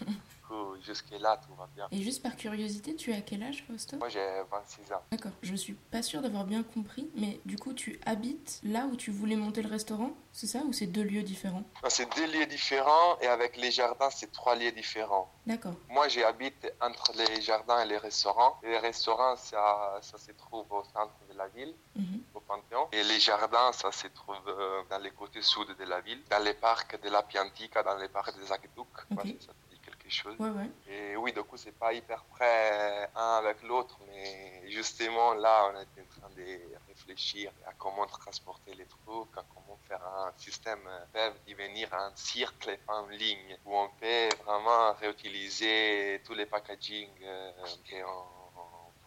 jusque-là, 0.86 1.38
tout 1.46 1.54
va 1.54 1.68
bien. 1.74 1.88
Et 1.90 2.02
juste 2.02 2.22
par 2.22 2.36
curiosité, 2.36 2.94
tu 2.94 3.12
as 3.12 3.20
quel 3.20 3.42
âge, 3.42 3.64
Fausto? 3.66 3.96
Moi, 3.96 4.08
j'ai 4.08 4.20
26 4.50 4.92
ans. 4.92 5.02
D'accord. 5.10 5.32
Je 5.42 5.54
suis 5.54 5.74
pas 5.74 6.02
sûre 6.02 6.22
d'avoir 6.22 6.44
bien 6.44 6.62
compris, 6.62 7.10
mais 7.16 7.40
du 7.44 7.56
coup, 7.56 7.72
tu 7.72 8.00
habites 8.06 8.60
là 8.62 8.86
où 8.86 8.96
tu 8.96 9.10
voulais 9.10 9.36
monter 9.36 9.62
le 9.62 9.68
restaurant 9.68 10.12
C'est 10.32 10.46
ça 10.46 10.60
ou 10.60 10.72
c'est 10.72 10.86
deux 10.86 11.02
lieux 11.02 11.22
différents? 11.22 11.64
C'est 11.88 12.08
deux 12.16 12.26
lieux 12.26 12.46
différents 12.46 13.18
et 13.20 13.26
avec 13.26 13.56
les 13.56 13.70
jardins, 13.70 14.10
c'est 14.10 14.30
trois 14.32 14.54
lieux 14.54 14.72
différents. 14.72 15.30
D'accord. 15.46 15.74
Moi, 15.88 16.08
j'habite 16.08 16.72
entre 16.80 17.12
les 17.16 17.40
jardins 17.40 17.80
et 17.80 17.86
les 17.86 17.98
restaurants. 17.98 18.58
Les 18.62 18.78
restaurants, 18.78 19.36
ça, 19.36 19.98
ça 20.02 20.18
se 20.18 20.32
trouve 20.32 20.66
au 20.70 20.84
centre 20.84 21.14
de 21.30 21.36
la 21.36 21.48
ville, 21.48 21.74
mhm. 21.94 22.22
au 22.34 22.40
Panthéon. 22.40 22.88
Et 22.92 23.02
les 23.02 23.20
jardins, 23.20 23.72
ça 23.72 23.90
se 23.92 24.06
trouve 24.08 24.36
euh, 24.48 24.82
dans 24.90 24.98
les 24.98 25.10
côtés 25.10 25.42
sud 25.42 25.68
de 25.78 25.84
la 25.84 26.00
ville, 26.00 26.22
dans 26.30 26.42
les 26.42 26.54
parcs 26.54 27.00
de 27.00 27.08
la 27.08 27.22
Piantica, 27.22 27.82
dans 27.82 27.96
les 27.96 28.08
parcs 28.08 28.36
des 28.38 28.52
Aqueducs. 28.52 28.86
Okay 29.12 29.38
Ouais, 30.38 30.70
Et 30.88 31.16
oui, 31.16 31.32
du 31.32 31.42
coup, 31.42 31.56
c'est 31.56 31.78
pas 31.78 31.92
hyper 31.92 32.24
près 32.24 33.10
un 33.14 33.38
avec 33.38 33.62
l'autre, 33.62 33.98
mais 34.06 34.70
justement, 34.70 35.34
là, 35.34 35.70
on 35.72 35.80
est 35.80 36.02
en 36.02 36.20
train 36.20 36.30
de 36.30 36.58
réfléchir 36.88 37.52
à 37.66 37.72
comment 37.74 38.06
transporter 38.06 38.74
les 38.74 38.86
trucs, 38.86 39.36
à 39.36 39.44
comment 39.54 39.78
faire 39.88 40.04
un 40.04 40.32
système 40.36 40.88
peut 41.12 41.32
devenir 41.46 41.92
un 41.94 42.12
cercle 42.14 42.78
en 42.88 43.06
ligne 43.06 43.58
où 43.64 43.76
on 43.76 43.88
peut 44.00 44.28
vraiment 44.44 44.92
réutiliser 44.94 46.22
tous 46.24 46.34
les 46.34 46.46
packaging 46.46 47.10
euh, 47.22 47.52
qu'on 47.88 48.35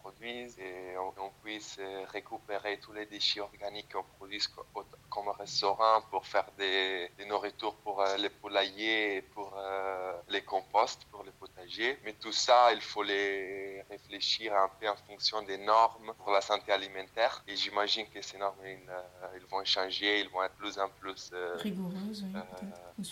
produise 0.02 0.58
et 0.60 0.98
on, 0.98 1.30
puisse 1.44 1.80
récupérer 2.12 2.80
tous 2.80 2.92
les 2.92 3.06
déchets 3.06 3.40
organiques 3.40 3.92
qu'on 3.94 4.04
produit 4.18 4.42
comme 5.10 5.30
restaurant 5.30 6.02
pour 6.10 6.26
faire 6.26 6.46
des, 6.58 7.10
des 7.18 7.26
nourritures 7.26 7.76
pour 7.84 8.02
euh, 8.02 8.18
les 8.18 8.30
poulaillers, 8.30 9.22
pour 9.34 9.54
euh, 9.58 10.14
les 10.30 10.42
composts, 10.42 11.06
pour 11.12 11.24
les 11.24 11.32
potagers. 11.32 11.98
Mais 12.04 12.14
tout 12.14 12.32
ça, 12.32 12.72
il 12.74 12.82
faut 12.82 13.04
les 13.04 13.82
réfléchir 13.90 14.56
un 14.56 14.70
peu 14.80 14.88
en 14.88 14.96
fonction 15.08 15.42
des 15.44 15.58
normes 15.58 16.14
pour 16.18 16.32
la 16.32 16.42
santé 16.42 16.72
alimentaire. 16.72 17.44
Et 17.48 17.56
j'imagine 17.56 18.08
que 18.10 18.22
ces 18.22 18.38
normes, 18.38 18.56
ils, 18.66 18.90
euh, 18.90 19.46
vont 19.50 19.64
changer, 19.66 20.22
ils 20.22 20.30
vont 20.30 20.44
être 20.44 20.56
plus 20.56 20.78
en 20.78 20.90
plus 20.90 21.32
rigoureuses. 21.58 22.26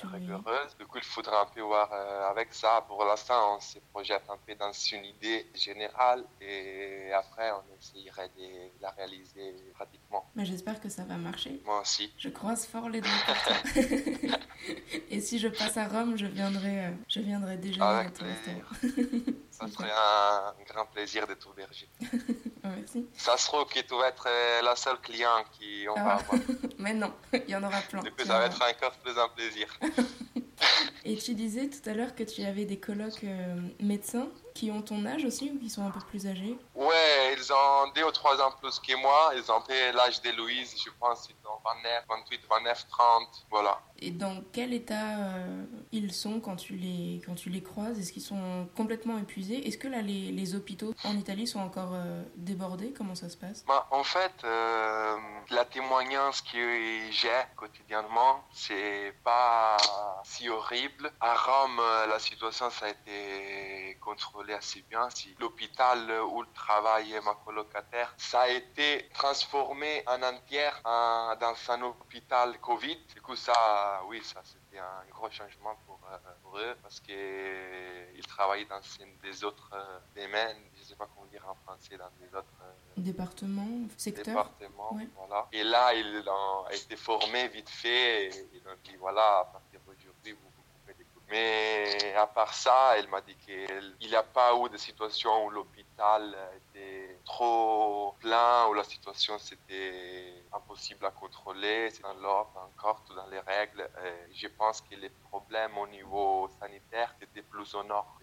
rigoureuses. 0.03 0.77
Du 0.77 0.85
coup, 0.85 0.97
il 0.97 1.03
faudra 1.03 1.41
un 1.41 1.45
peu 1.47 1.61
voir 1.61 1.91
avec 2.31 2.53
ça. 2.53 2.83
Pour 2.87 3.03
l'instant, 3.05 3.55
on 3.55 3.59
se 3.59 3.79
projette 3.91 4.23
un 4.29 4.37
peu 4.45 4.53
dans 4.55 4.71
une 4.71 5.05
idée 5.05 5.47
générale 5.55 6.23
et 6.41 6.86
après, 7.13 7.51
on 7.51 7.63
essayerait 7.79 8.29
de 8.37 8.81
la 8.81 8.89
réaliser 8.91 9.55
pratiquement. 9.73 10.29
Mais 10.35 10.45
j'espère 10.45 10.79
que 10.79 10.89
ça 10.89 11.03
va 11.03 11.17
marcher. 11.17 11.61
Moi 11.65 11.81
aussi. 11.81 12.13
Je 12.17 12.29
croise 12.29 12.65
fort 12.65 12.89
les 12.89 13.01
doigts 13.01 13.11
Et 15.09 15.21
si 15.21 15.39
je 15.39 15.47
passe 15.47 15.77
à 15.77 15.87
Rome, 15.87 16.17
je 16.17 16.25
viendrai, 16.25 16.85
euh, 16.85 16.91
je 17.07 17.19
viendrai 17.19 17.57
déjà 17.57 17.99
Avec 17.99 18.13
ton 18.13 18.25
Ça 19.51 19.67
serait 19.67 19.91
un 19.95 20.53
grand 20.67 20.85
plaisir 20.85 21.25
de 21.27 21.33
t'auberger. 21.33 21.87
Merci. 22.63 23.07
Ça 23.13 23.37
se 23.37 23.47
trouve 23.47 23.65
que 23.65 23.79
tu 23.79 23.95
vas 23.95 24.09
être 24.09 24.27
euh, 24.27 24.61
la 24.61 24.75
seule 24.75 24.99
client 24.99 25.43
qui 25.51 25.85
on 25.89 25.95
va 25.95 26.01
ah. 26.01 26.19
avoir. 26.19 26.41
Mais 26.79 26.93
non, 26.93 27.13
il 27.33 27.49
y 27.49 27.55
en 27.55 27.63
aura 27.63 27.81
plein. 27.81 28.01
Du 28.01 28.11
coup, 28.11 28.25
ça 28.25 28.39
va 28.39 28.45
être 28.45 28.61
encore 28.61 28.91
plus 28.97 29.17
un 29.17 29.29
plaisir. 29.29 29.79
Et 31.05 31.15
tu 31.15 31.33
disais 31.35 31.69
tout 31.69 31.89
à 31.89 31.93
l'heure 31.93 32.15
que 32.15 32.23
tu 32.23 32.43
avais 32.43 32.65
des 32.65 32.79
colocs 32.79 33.23
euh, 33.23 33.55
médecins 33.79 34.27
qui 34.57 34.71
ont 34.71 34.81
ton 34.81 35.05
âge 35.05 35.23
aussi 35.23 35.51
ou 35.53 35.59
qui 35.59 35.69
sont 35.69 35.85
un 35.85 35.91
peu 35.91 35.99
plus 35.99 36.25
âgés 36.25 36.57
Ouais, 36.73 37.35
ils 37.37 37.53
ont 37.53 37.91
deux 37.95 38.03
ou 38.03 38.11
trois 38.11 38.41
ans 38.41 38.51
plus 38.59 38.79
que 38.79 38.95
moi. 38.99 39.31
Ils 39.35 39.51
ont 39.51 39.61
fait 39.61 39.91
l'âge 39.91 40.19
de 40.23 40.31
Louise, 40.31 40.73
je 40.83 40.89
pense, 40.99 41.29
ils 41.29 41.47
ont 41.47 41.59
29, 41.63 42.05
28, 42.09 42.41
29, 42.49 42.87
30, 42.89 43.45
voilà. 43.51 43.79
Et 43.99 44.09
dans 44.11 44.43
quel 44.51 44.73
état 44.73 45.19
euh, 45.19 45.63
ils 45.91 46.11
sont 46.11 46.39
quand 46.39 46.55
tu 46.55 46.73
les, 46.73 47.21
quand 47.25 47.35
tu 47.35 47.49
les 47.49 47.61
croises? 47.61 47.99
Est-ce 47.99 48.11
qu'ils 48.11 48.23
sont 48.23 48.67
complètement 48.75 49.17
épuisés? 49.19 49.67
Est-ce 49.67 49.77
que 49.77 49.87
là, 49.87 50.01
les, 50.01 50.31
les, 50.31 50.55
hôpitaux 50.55 50.93
en 51.03 51.15
Italie 51.15 51.47
sont 51.47 51.59
encore 51.59 51.91
euh, 51.93 52.23
débordés? 52.35 52.93
Comment 52.97 53.15
ça 53.15 53.29
se 53.29 53.37
passe? 53.37 53.63
Bah, 53.67 53.87
En 53.91 54.03
fait, 54.03 54.33
euh, 54.43 55.17
la 55.51 55.65
témoignage 55.65 56.43
que 56.43 57.11
j'ai 57.11 57.29
quotidiennement, 57.55 58.43
c'est 58.51 59.13
pas 59.23 59.77
si 60.23 60.49
horrible. 60.49 61.11
À 61.19 61.35
Rome, 61.35 61.81
la 62.09 62.19
situation, 62.19 62.69
ça 62.69 62.87
a 62.87 62.89
été 62.89 63.66
contrôlée 64.07 64.53
assez 64.53 64.81
bien. 64.89 65.09
Si 65.09 65.35
l'hôpital 65.37 65.99
où 66.31 66.45
travaille 66.63 67.13
ma 67.25 67.35
colocataire, 67.45 68.13
ça 68.17 68.41
a 68.41 68.47
été 68.47 69.09
transformé 69.13 69.91
en 70.07 70.21
entière 70.23 70.75
dans 70.85 71.55
un 71.73 71.81
hôpital 71.81 72.57
Covid. 72.61 72.99
Du 73.13 73.21
coup, 73.21 73.35
ça, 73.35 74.01
oui, 74.07 74.21
ça 74.23 74.39
c'était 74.45 74.79
un 74.79 75.03
gros 75.11 75.29
changement 75.29 75.75
pour, 75.85 75.99
euh, 76.09 76.59
eux 76.61 76.75
parce 76.81 77.01
qu'ils 77.01 78.27
travaillaient 78.27 78.65
dans 78.65 78.79
des 79.21 79.43
autres 79.43 79.71
euh, 79.73 79.99
domaines, 80.15 80.61
je 80.75 80.79
ne 80.79 80.85
sais 80.85 80.95
pas 80.95 81.07
comment 81.13 81.27
dire 81.27 81.45
en 81.49 81.55
français, 81.55 81.97
dans 81.97 82.11
des 82.21 82.33
autres 82.33 82.63
départements, 82.95 83.87
secteurs. 83.97 84.49
Départements, 84.57 84.97
voilà. 85.17 85.47
Et 85.51 85.63
là, 85.63 85.93
ils 85.93 86.23
ont 86.29 86.69
été 86.69 86.95
formés 86.95 87.49
vite 87.49 87.69
fait 87.69 88.27
et 88.27 88.49
ils 88.53 88.65
ont 88.69 88.77
dit 88.85 88.95
voilà, 88.95 89.39
à 89.39 89.45
partir 89.45 89.81
d'aujourd'hui, 89.85 90.31
vous 90.31 90.56
mais 91.29 92.13
à 92.15 92.27
part 92.27 92.53
ça, 92.53 92.97
elle 92.97 93.07
m'a 93.09 93.21
dit 93.21 93.35
qu'il 93.35 93.95
n'y 94.01 94.15
a 94.15 94.23
pas 94.23 94.53
eu 94.55 94.69
de 94.69 94.77
situation 94.77 95.45
où 95.45 95.49
l'hôpital 95.49 96.35
était 96.55 97.19
trop 97.25 98.15
plein, 98.19 98.67
où 98.67 98.73
la 98.73 98.83
situation 98.83 99.37
c'était 99.39 100.43
impossible 100.53 101.05
à 101.05 101.11
contrôler. 101.11 101.89
C'est 101.91 102.03
dans 102.03 102.13
l'ordre 102.13 102.51
encore, 102.69 103.03
tout 103.05 103.13
dans 103.13 103.27
les 103.27 103.39
règles. 103.39 103.89
je 104.33 104.47
pense 104.47 104.81
que 104.81 104.95
les 104.95 105.09
problèmes 105.29 105.77
au 105.77 105.87
niveau 105.87 106.49
sanitaire 106.59 107.15
étaient 107.21 107.41
plus 107.41 107.75
au 107.75 107.83
nord. 107.83 108.17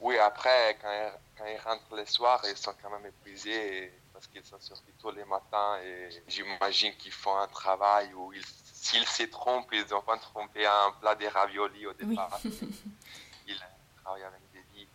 Oui, 0.00 0.18
après, 0.18 0.76
quand 0.80 1.10
quand 1.40 1.46
ils 1.46 1.58
rentrent 1.58 1.96
le 1.96 2.04
soir, 2.04 2.42
ils 2.44 2.56
sont 2.56 2.74
quand 2.82 2.90
même 2.90 3.06
épuisés 3.06 3.92
parce 4.12 4.26
qu'ils 4.26 4.44
sont 4.44 4.60
sortis 4.60 4.92
tous 4.98 5.10
les 5.10 5.24
matins 5.24 5.78
et 5.82 6.10
j'imagine 6.28 6.94
qu'ils 6.96 7.12
font 7.12 7.36
un 7.36 7.48
travail 7.48 8.12
où 8.12 8.32
s'ils 8.80 9.06
se 9.06 9.24
trompent, 9.24 9.68
ils 9.72 9.84
n'ont 9.90 10.00
pas 10.00 10.16
trompé 10.16 10.64
un 10.64 10.92
plat 11.00 11.14
de 11.14 11.26
raviolis 11.26 11.86
au 11.86 11.92
départ. 11.92 12.40
ils 13.46 13.56
travaillent 14.02 14.22
avec 14.22 14.40
des 14.54 14.64
vies. 14.74 14.86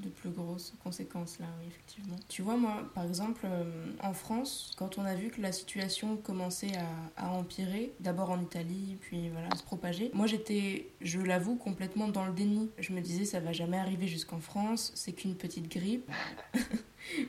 de 0.00 0.08
plus 0.08 0.30
grosses 0.30 0.72
conséquences 0.82 1.38
là, 1.38 1.46
oui, 1.60 1.66
effectivement. 1.68 2.16
Tu 2.28 2.42
vois, 2.42 2.56
moi, 2.56 2.82
par 2.94 3.04
exemple, 3.04 3.42
euh, 3.44 3.92
en 4.02 4.12
France, 4.12 4.72
quand 4.76 4.98
on 4.98 5.04
a 5.04 5.14
vu 5.14 5.30
que 5.30 5.40
la 5.40 5.52
situation 5.52 6.16
commençait 6.16 6.76
à, 6.76 7.26
à 7.26 7.30
empirer, 7.30 7.94
d'abord 8.00 8.30
en 8.30 8.40
Italie, 8.42 8.98
puis 9.00 9.28
voilà, 9.28 9.48
à 9.52 9.56
se 9.56 9.62
propager, 9.62 10.10
moi 10.12 10.26
j'étais, 10.26 10.90
je 11.00 11.20
l'avoue, 11.20 11.54
complètement 11.54 12.08
dans 12.08 12.26
le 12.26 12.32
déni. 12.32 12.72
Je 12.78 12.92
me 12.92 13.00
disais, 13.00 13.24
ça 13.24 13.38
va 13.38 13.52
jamais 13.52 13.78
arriver 13.78 14.08
jusqu'en 14.08 14.40
France, 14.40 14.90
c'est 14.96 15.12
qu'une 15.12 15.36
petite 15.36 15.68
grippe. 15.68 16.10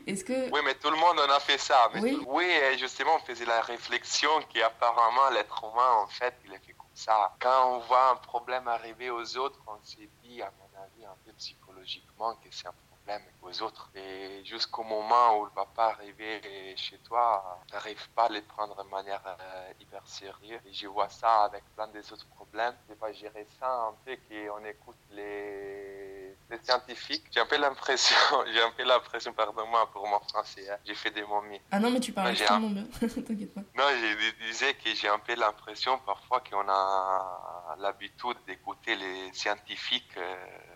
Est-ce 0.07 0.23
que... 0.23 0.51
Oui, 0.51 0.59
mais 0.65 0.75
tout 0.75 0.89
le 0.89 0.97
monde 0.97 1.19
en 1.19 1.29
a 1.29 1.39
fait 1.39 1.57
ça. 1.57 1.89
oui. 1.95 2.19
oui, 2.27 2.47
justement, 2.77 3.15
on 3.15 3.19
faisait 3.19 3.45
la 3.45 3.61
réflexion 3.61 4.29
qu'apparemment 4.53 5.29
l'être 5.31 5.63
humain, 5.63 5.93
en 6.03 6.07
fait, 6.07 6.33
il 6.45 6.53
est 6.53 6.59
fait 6.59 6.73
comme 6.73 6.87
ça. 6.93 7.35
Quand 7.39 7.75
on 7.75 7.79
voit 7.79 8.11
un 8.11 8.15
problème 8.15 8.67
arriver 8.67 9.09
aux 9.09 9.37
autres, 9.37 9.59
on 9.67 9.83
s'est 9.83 10.09
dit, 10.23 10.41
à 10.41 10.51
mon 10.59 10.81
avis, 10.81 11.05
un 11.05 11.17
peu 11.25 11.31
psychologiquement, 11.33 12.35
que 12.35 12.49
c'est 12.51 12.67
un 12.67 12.73
problème 12.89 13.21
aux 13.41 13.61
autres. 13.61 13.89
Et 13.95 14.43
jusqu'au 14.43 14.83
moment 14.83 15.39
où 15.39 15.47
il 15.47 15.51
ne 15.51 15.55
va 15.55 15.65
pas 15.65 15.87
arriver 15.87 16.75
chez 16.75 16.97
toi, 16.99 17.61
tu 17.67 17.73
n'arrives 17.73 18.09
pas 18.09 18.25
à 18.25 18.29
les 18.29 18.41
prendre 18.41 18.83
de 18.83 18.89
manière 18.89 19.21
euh, 19.25 19.73
hyper 19.79 20.05
sérieuse. 20.05 20.61
Et 20.65 20.73
je 20.73 20.87
vois 20.87 21.09
ça 21.09 21.43
avec 21.43 21.63
plein 21.75 21.87
des 21.87 22.11
autres 22.11 22.27
problèmes. 22.29 22.75
Je 22.83 22.93
vais 22.93 22.99
pas 22.99 23.13
gérer 23.13 23.47
ça 23.59 23.69
un 23.69 23.95
peu 24.05 24.17
qu'on 24.27 24.63
écoute 24.65 24.97
les 25.11 26.16
les 26.49 26.59
scientifiques, 26.63 27.25
j'ai 27.31 27.39
un 27.39 27.45
peu 27.45 27.57
l'impression, 27.57 28.15
j'ai 28.53 28.61
un 28.61 28.71
peu 28.71 28.83
l'impression, 28.83 29.33
pardon-moi 29.33 29.89
pour 29.91 30.07
mon 30.07 30.19
français, 30.19 30.69
hein. 30.69 30.77
j'ai 30.85 30.95
fait 30.95 31.11
des 31.11 31.23
momies. 31.23 31.61
Ah 31.71 31.79
non, 31.79 31.91
mais 31.91 31.99
tu 31.99 32.11
parles 32.11 32.31
extrêmement 32.31 32.69
bien, 32.69 32.83
t'inquiète 32.99 33.53
pas. 33.53 33.61
Non, 33.75 33.85
je 33.89 34.45
disais 34.47 34.73
que 34.75 34.93
j'ai 34.93 35.09
un 35.09 35.19
peu 35.19 35.35
l'impression 35.35 35.97
parfois 35.99 36.41
qu'on 36.41 36.67
a 36.67 37.75
l'habitude 37.79 38.37
d'écouter 38.45 38.95
les 38.95 39.33
scientifiques 39.33 40.17
euh, 40.17 40.35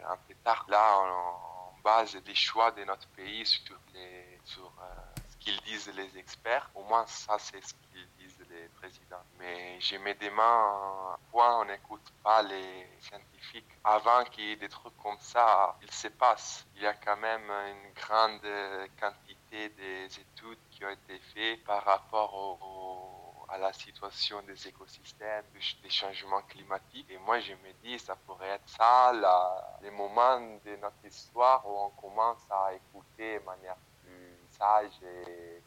un 0.10 0.18
peu 0.28 0.36
tard. 0.44 0.66
Là, 0.70 1.00
on, 1.00 1.52
base 1.84 2.16
des 2.24 2.36
choix 2.36 2.70
de 2.70 2.84
notre 2.84 3.08
pays 3.08 3.44
sur, 3.44 3.76
les, 3.94 4.40
sur 4.44 4.72
euh, 4.82 5.21
qu'ils 5.42 5.60
disent 5.62 5.92
les 5.96 6.18
experts. 6.18 6.70
Au 6.76 6.84
moins, 6.84 7.06
ça, 7.08 7.38
c'est 7.40 7.62
ce 7.62 7.74
qu'ils 7.74 8.08
disent 8.20 8.46
les 8.50 8.68
présidents. 8.80 9.24
Mais 9.40 9.78
mis 10.04 10.16
des 10.16 10.30
mains, 10.30 11.18
point, 11.32 11.60
on 11.60 11.66
n'écoute 11.66 12.14
pas 12.24 12.42
les 12.44 12.88
scientifiques. 13.00 13.68
Avant 13.84 14.24
qu'il 14.26 14.46
y 14.46 14.52
ait 14.52 14.56
des 14.56 14.70
trucs 14.70 14.98
comme 15.04 15.20
ça, 15.20 15.76
il 15.82 15.92
se 15.92 16.08
passe. 16.08 16.66
Il 16.76 16.84
y 16.84 16.88
a 16.88 16.94
quand 16.94 17.18
même 17.18 17.50
une 17.50 17.94
grande 17.94 18.42
quantité 19.00 19.70
des 19.70 20.06
études 20.06 20.60
qui 20.72 20.86
ont 20.86 20.90
été 20.90 21.20
faites 21.34 21.64
par 21.64 21.84
rapport 21.84 22.34
au 22.34 23.22
à 23.52 23.58
la 23.58 23.74
situation 23.74 24.42
des 24.44 24.68
écosystèmes, 24.68 25.44
des 25.84 25.90
changements 25.90 26.42
climatiques. 26.44 27.08
Et 27.10 27.18
moi, 27.18 27.40
je 27.42 27.52
me 27.52 27.74
dis, 27.84 28.00
ça 28.00 28.16
pourrait 28.16 28.48
être 28.48 28.70
ça, 28.70 29.12
la, 29.14 29.78
les 29.82 29.92
moments 29.92 30.40
de 30.40 30.76
notre 30.78 31.04
histoire 31.06 31.66
où 31.68 31.78
on 31.78 31.90
commence 32.02 32.40
à 32.50 32.74
écouter 32.74 33.40
de 33.40 33.46
manière 33.46 33.76
plus 34.62 34.68
sage 34.68 34.92
et 35.04 35.62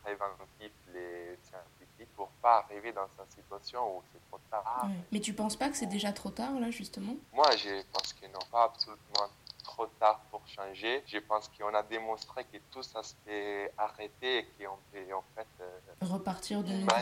scientifiques 1.43 2.15
pour 2.17 2.29
pas 2.43 2.65
arriver 2.69 2.93
dans 2.93 3.09
cette 3.17 3.33
situation 3.33 3.99
où 3.99 4.03
c'est 4.13 4.21
trop 4.29 4.41
tard. 4.51 4.89
Mais 5.13 5.21
tu 5.21 5.33
penses 5.33 5.57
pas 5.57 5.69
que 5.69 5.77
c'est 5.77 5.87
déjà 5.87 6.13
trop 6.13 6.31
tard, 6.31 6.59
là, 6.61 6.71
justement? 6.71 7.15
Moi, 7.33 7.51
je 7.57 7.83
pense 7.93 8.13
qu'ils 8.13 8.31
n'ont 8.31 8.51
pas 8.51 8.65
absolument 8.65 9.29
trop 9.75 9.87
tard 9.99 10.21
pour 10.31 10.43
changer. 10.47 11.03
Je 11.07 11.19
pense 11.19 11.49
qu'on 11.49 11.75
a 11.75 11.83
démontré 11.83 12.45
que 12.45 12.59
tout 12.71 12.83
ça 12.83 13.03
s'est 13.03 13.73
arrêté 13.77 14.39
et 14.39 14.45
qu'on 14.57 14.79
peut 14.93 15.15
en 15.15 15.25
fait 15.35 15.53
euh, 15.61 15.81
repartir 16.01 16.63
de 16.63 16.73
nouveau. 16.73 16.93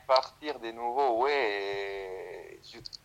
Repartir 0.00 0.60
de 0.60 0.70
nouveau, 0.70 1.24
oui. 1.24 1.30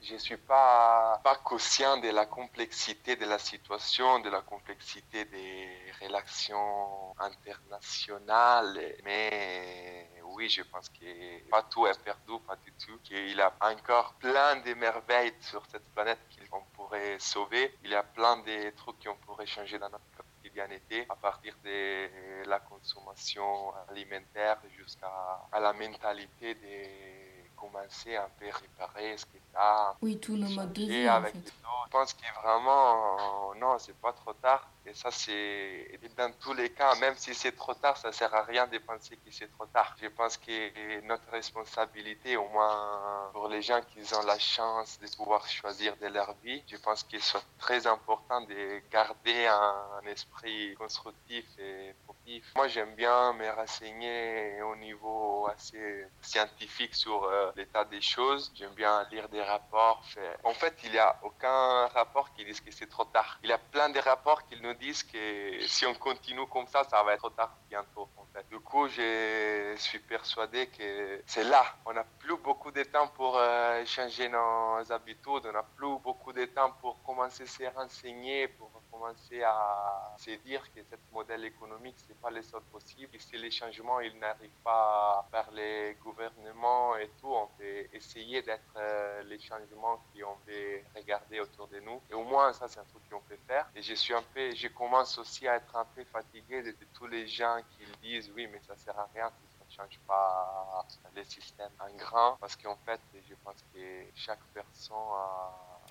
Je 0.02 0.14
ne 0.14 0.20
suis 0.20 0.38
pas, 0.38 1.20
pas 1.24 1.36
conscient 1.38 1.98
de 1.98 2.10
la 2.10 2.28
complexité 2.28 3.16
de 3.16 3.26
la 3.26 3.40
situation, 3.40 4.20
de 4.20 4.30
la 4.30 4.42
complexité 4.42 5.26
des 5.26 5.68
relations 6.02 7.16
internationales, 7.20 8.80
mais 9.04 10.17
oui, 10.36 10.50
je 10.50 10.62
pense 10.64 10.90
que 10.90 11.50
pas 11.50 11.64
tout 11.64 11.88
est 11.88 12.04
perdu, 12.04 12.34
pas 12.46 12.56
du 12.58 12.72
tout. 12.74 12.98
Qu'il 13.04 13.40
a 13.42 13.54
encore 13.62 14.14
plein 14.16 14.58
de 14.58 14.74
merveilles 14.74 15.34
sur 15.42 15.66
cette 15.68 15.88
planète 15.94 16.20
qu'on 16.50 16.64
pourrait 16.74 17.18
sauver. 17.20 17.76
Il 17.84 17.92
y 17.92 17.96
a 17.96 18.04
plein 18.04 18.38
de 18.38 18.70
trucs 18.72 19.04
qu'on 19.04 19.16
pourrait 19.18 19.46
changer 19.46 19.78
dans 19.80 19.90
notre 19.90 20.06
quotidienneté, 20.16 21.06
à 21.10 21.16
partir 21.16 21.56
de 21.64 22.48
la 22.48 22.60
consommation 22.60 23.74
alimentaire 23.90 24.58
jusqu'à 24.78 25.12
la 25.54 25.74
mentalité 25.74 26.56
de 26.56 27.17
commencer 27.60 28.16
à 28.16 28.26
un 28.26 28.30
peu 28.40 28.46
réparer 28.46 29.18
ce 29.18 29.26
qui 29.26 29.38
est 29.38 29.54
là. 29.54 29.96
Oui, 30.02 30.20
tous 30.20 30.36
nos 30.36 30.50
modes 30.50 30.74
de 30.74 30.82
vie. 30.84 31.08
Avec 31.08 31.36
en 31.36 31.40
fait. 31.40 31.54
Je 31.86 31.92
pense 31.92 32.14
que 32.14 32.42
vraiment, 32.42 33.54
non, 33.56 33.78
c'est 33.80 33.96
pas 33.96 34.12
trop 34.14 34.34
tard. 34.34 34.68
Et 34.86 34.94
ça, 34.94 35.10
c'est 35.12 36.00
dans 36.18 36.32
tous 36.40 36.54
les 36.54 36.70
cas, 36.70 36.96
même 36.96 37.16
si 37.18 37.34
c'est 37.36 37.52
trop 37.52 37.74
tard, 37.74 37.98
ça 37.98 38.12
sert 38.12 38.34
à 38.34 38.44
rien 38.44 38.68
de 38.68 38.78
penser 38.78 39.18
que 39.18 39.32
c'est 39.32 39.52
trop 39.58 39.66
tard. 39.66 39.96
Je 40.02 40.08
pense 40.08 40.38
que 40.38 41.02
notre 41.02 41.30
responsabilité, 41.32 42.38
au 42.38 42.48
moins 42.50 43.30
pour 43.34 43.48
les 43.48 43.62
gens 43.62 43.82
qui 43.82 44.00
ont 44.16 44.26
la 44.26 44.40
chance 44.40 45.00
de 45.00 45.08
pouvoir 45.16 45.46
choisir 45.48 45.96
de 45.98 46.08
leur 46.08 46.34
vie, 46.44 46.64
je 46.68 46.78
pense 46.78 47.04
qu'il 47.04 47.22
soit 47.22 47.44
très 47.58 47.86
important 47.86 48.42
de 48.42 48.82
garder 48.92 49.48
un 49.48 50.08
esprit 50.08 50.76
constructif 50.76 51.46
et 51.60 51.94
positif. 52.06 52.52
Moi, 52.56 52.68
j'aime 52.68 52.96
bien 52.96 53.34
me 53.34 53.50
renseigner 53.52 54.62
au 54.62 54.76
niveau 54.76 55.48
assez 55.48 56.08
scientifique 56.22 56.96
sur 56.96 57.24
euh, 57.24 57.47
l'état 57.56 57.86
des 57.86 58.02
choses. 58.02 58.52
J'aime 58.56 58.74
bien 58.74 59.08
lire 59.12 59.28
des 59.30 59.42
rapports. 59.42 60.04
En 60.44 60.54
fait, 60.54 60.76
il 60.84 60.92
n'y 60.92 60.98
a 60.98 61.18
aucun 61.24 61.88
rapport 61.88 62.34
qui 62.34 62.46
dise 62.46 62.62
que 62.62 62.72
c'est 62.72 62.88
trop 62.88 63.06
tard. 63.06 63.40
Il 63.44 63.50
y 63.50 63.54
a 63.54 63.58
plein 63.58 63.90
de 63.90 64.00
rapports 64.00 64.46
qui 64.48 64.60
nous 64.62 64.74
disent 64.74 65.04
que 65.04 65.66
si 65.68 65.86
on 65.86 65.94
continue 65.96 66.48
comme 66.48 66.68
ça, 66.68 66.84
ça 66.84 67.04
va 67.04 67.14
être 67.14 67.20
trop 67.20 67.30
tard 67.30 67.56
bientôt. 67.70 68.08
En 68.18 68.26
fait. 68.34 68.48
Du 68.50 68.60
coup, 68.60 68.88
je 68.88 69.74
suis 69.78 70.00
persuadé 70.00 70.68
que 70.68 71.22
c'est 71.26 71.44
là. 71.44 71.64
On 71.86 71.94
n'a 71.94 72.04
plus 72.04 72.38
beaucoup 72.38 72.72
de 72.72 72.84
temps 72.84 73.08
pour 73.10 73.38
euh, 73.38 73.84
changer 73.86 74.30
nos 74.30 74.92
habitudes. 74.92 75.46
On 75.46 75.52
n'a 75.52 75.64
plus 75.64 75.98
beaucoup 76.04 76.34
de 76.34 76.46
temps 76.46 76.72
pour 76.82 77.02
commencer 77.04 77.44
à 77.44 77.48
se 77.48 77.64
renseigner, 77.76 78.48
pour 78.48 78.72
commencer 78.92 79.44
à 79.44 80.16
se 80.18 80.32
dire 80.32 80.64
que 80.74 80.82
ce 80.82 80.96
modèle 81.12 81.46
économique, 81.46 81.96
ce 82.00 82.10
n'est 82.10 82.20
pas 82.20 82.30
le 82.30 82.42
seul 82.42 82.62
possible. 82.72 83.16
Et 83.16 83.20
si 83.20 83.38
les 83.38 83.52
changements 83.52 84.00
ils 84.00 84.18
n'arrivent 84.18 84.62
pas 84.64 85.28
par 85.32 85.52
les 85.52 85.98
gouvernements 86.04 86.96
et 86.98 87.10
tout, 87.20 87.34
on 87.44 87.48
peut 87.58 87.88
essayer 87.94 88.42
d'être 88.42 88.74
euh, 88.76 89.24
les 89.24 89.40
changements 89.40 89.98
qu'on 90.14 90.36
veut 90.48 90.82
regarder 90.96 91.40
autour 91.40 91.68
de 91.68 91.80
nous. 91.80 92.02
Et 92.10 92.14
au 92.14 92.24
moins, 92.24 92.54
ça, 92.54 92.68
c'est 92.68 92.80
un 92.80 92.86
truc 92.86 93.08
qu'on 93.10 93.22
peut 93.22 93.38
faire. 93.48 93.70
Et 93.76 93.82
je 93.82 93.94
suis 93.94 94.14
un 94.14 94.24
peu, 94.34 94.54
je 94.56 94.68
commence 94.70 95.18
aussi 95.18 95.48
à 95.48 95.56
être 95.56 95.76
un 95.76 95.86
peu 95.96 96.04
fatigué 96.06 96.64
de, 96.64 96.76
tous 96.94 97.08
les 97.08 97.28
gens 97.28 97.60
qui 97.72 97.86
disent 98.02 98.32
oui, 98.36 98.48
mais 98.52 98.60
ça 98.68 98.76
sert 98.76 98.98
à 98.98 99.08
rien 99.14 99.30
si 99.30 99.58
ça 99.58 99.66
ne 99.84 99.88
change 99.88 100.00
pas 100.08 100.86
le 101.16 101.24
système 101.24 101.72
en 101.80 101.96
grand. 101.96 102.38
Parce 102.40 102.56
qu'en 102.56 102.78
fait, 102.86 103.00
je 103.28 103.36
pense 103.44 103.64
que 103.74 103.80
chaque 104.16 104.44
personne 104.54 104.96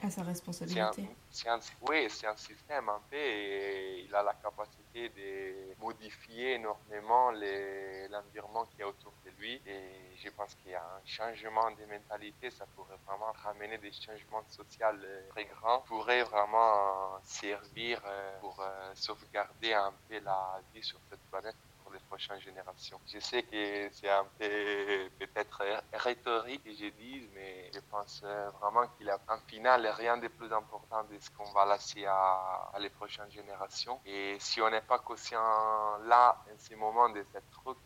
a 0.03 0.11
sa 0.11 0.23
responsabilité. 0.23 1.09
oui, 1.89 2.07
c'est 2.11 2.27
un 2.27 2.37
système 2.37 2.89
un 2.89 3.01
peu 3.11 3.17
et 3.17 4.05
il 4.07 4.15
a 4.15 4.23
la 4.23 4.35
capacité 4.35 5.09
de 5.09 5.75
modifier 5.83 6.55
énormément 6.55 7.31
l'environnement 8.21 8.65
qui 8.67 8.81
est 8.81 8.85
autour 8.85 9.13
de 9.25 9.31
lui. 9.39 9.61
Et 9.67 10.17
je 10.17 10.29
pense 10.31 10.55
qu'il 10.57 10.73
y 10.73 10.75
a 10.75 10.83
un 10.83 11.05
changement 11.05 11.71
de 11.73 11.85
mentalité, 11.87 12.51
ça 12.51 12.67
pourrait 12.75 12.99
vraiment 13.07 13.33
ramener 13.33 13.79
des 13.79 13.93
changements 13.93 14.45
sociaux 14.49 14.87
très 15.31 15.45
grands, 15.45 15.81
pourrait 15.81 16.23
vraiment 16.25 17.19
servir 17.23 18.01
euh, 18.05 18.41
pour 18.41 18.61
euh, 18.61 18.91
sauvegarder 18.95 19.73
un 19.73 19.93
peu 20.09 20.19
la 20.21 20.61
vie 20.73 20.83
sur 20.83 20.99
cette 21.11 21.21
planète 21.31 21.57
les 21.93 21.99
prochaines 22.01 22.41
générations. 22.41 23.01
Je 23.07 23.19
sais 23.19 23.43
que 23.43 23.89
c'est 23.93 24.11
un 24.11 24.25
peu 24.39 25.09
peut-être 25.19 25.63
rhétorique 25.93 26.65
que 26.65 26.73
je 26.73 26.89
dis, 26.91 27.29
mais 27.35 27.71
je 27.73 27.81
pense 27.91 28.23
vraiment 28.61 28.87
qu'il 28.97 29.07
y 29.07 29.11
a 29.11 29.19
un 29.29 29.39
final 29.47 29.87
rien 29.87 30.17
de 30.17 30.29
plus 30.29 30.53
important 30.53 31.05
de 31.05 31.19
ce 31.19 31.31
qu'on 31.31 31.51
va 31.53 31.67
laisser 31.73 32.05
à, 32.07 32.73
les 32.79 32.91
prochaines 32.91 33.31
générations. 33.31 34.01
Et 34.05 34.37
si 34.39 34.61
on 34.61 34.71
n'est 34.71 34.81
pas 34.81 34.99
conscient 34.99 35.99
là, 36.05 36.45
en 36.53 36.59
ce 36.59 36.75
moment, 36.75 37.09
de 37.11 37.25
cette 37.33 37.51
truc, 37.51 37.79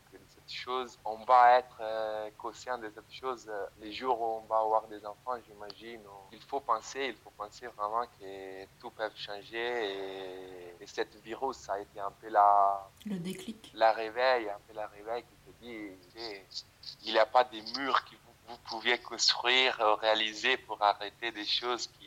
de 0.51 0.57
cette 0.57 0.65
chose, 0.65 0.99
on 1.05 1.17
va 1.25 1.59
être 1.59 1.79
euh, 1.81 2.31
conscient 2.39 2.79
de 2.79 2.91
cette 2.95 3.13
chose 3.13 3.47
euh, 3.49 3.67
les 3.81 3.93
jours 3.93 4.21
où 4.21 4.43
on 4.43 4.47
va 4.47 4.59
avoir 4.59 4.87
des 4.89 5.05
enfants, 5.07 5.37
j'imagine. 5.47 6.01
Il 6.33 6.43
faut 6.43 6.61
penser, 6.61 7.07
il 7.09 7.15
faut 7.15 7.31
penser 7.37 7.67
vraiment 7.69 8.05
que 8.19 8.65
tout 8.81 8.91
peut 8.91 9.11
changer 9.17 10.75
et, 10.79 10.83
et 10.83 10.87
cette 10.87 11.15
virus, 11.23 11.57
ça 11.57 11.75
a 11.75 11.79
été 11.81 12.01
un 12.01 12.11
peu 12.11 12.29
la... 12.29 12.89
Le 13.07 13.19
déclic. 13.19 13.71
La 13.75 13.93
réveil, 13.93 14.49
un 14.49 14.61
peu 14.67 14.75
la 14.75 14.87
réveil 14.89 15.23
qui 15.23 15.53
te 15.53 15.65
dit, 15.65 15.91
il 17.05 17.13
n'y 17.13 17.19
a 17.19 17.27
pas 17.27 17.45
des 17.45 17.63
murs 17.77 18.05
que 18.05 18.17
vous, 18.17 18.35
vous 18.49 18.59
pouviez 18.69 18.99
construire, 18.99 19.79
ou 19.81 19.97
réaliser 19.97 20.57
pour 20.57 20.83
arrêter 20.83 21.31
des 21.31 21.45
choses 21.45 21.87
qui 21.87 22.00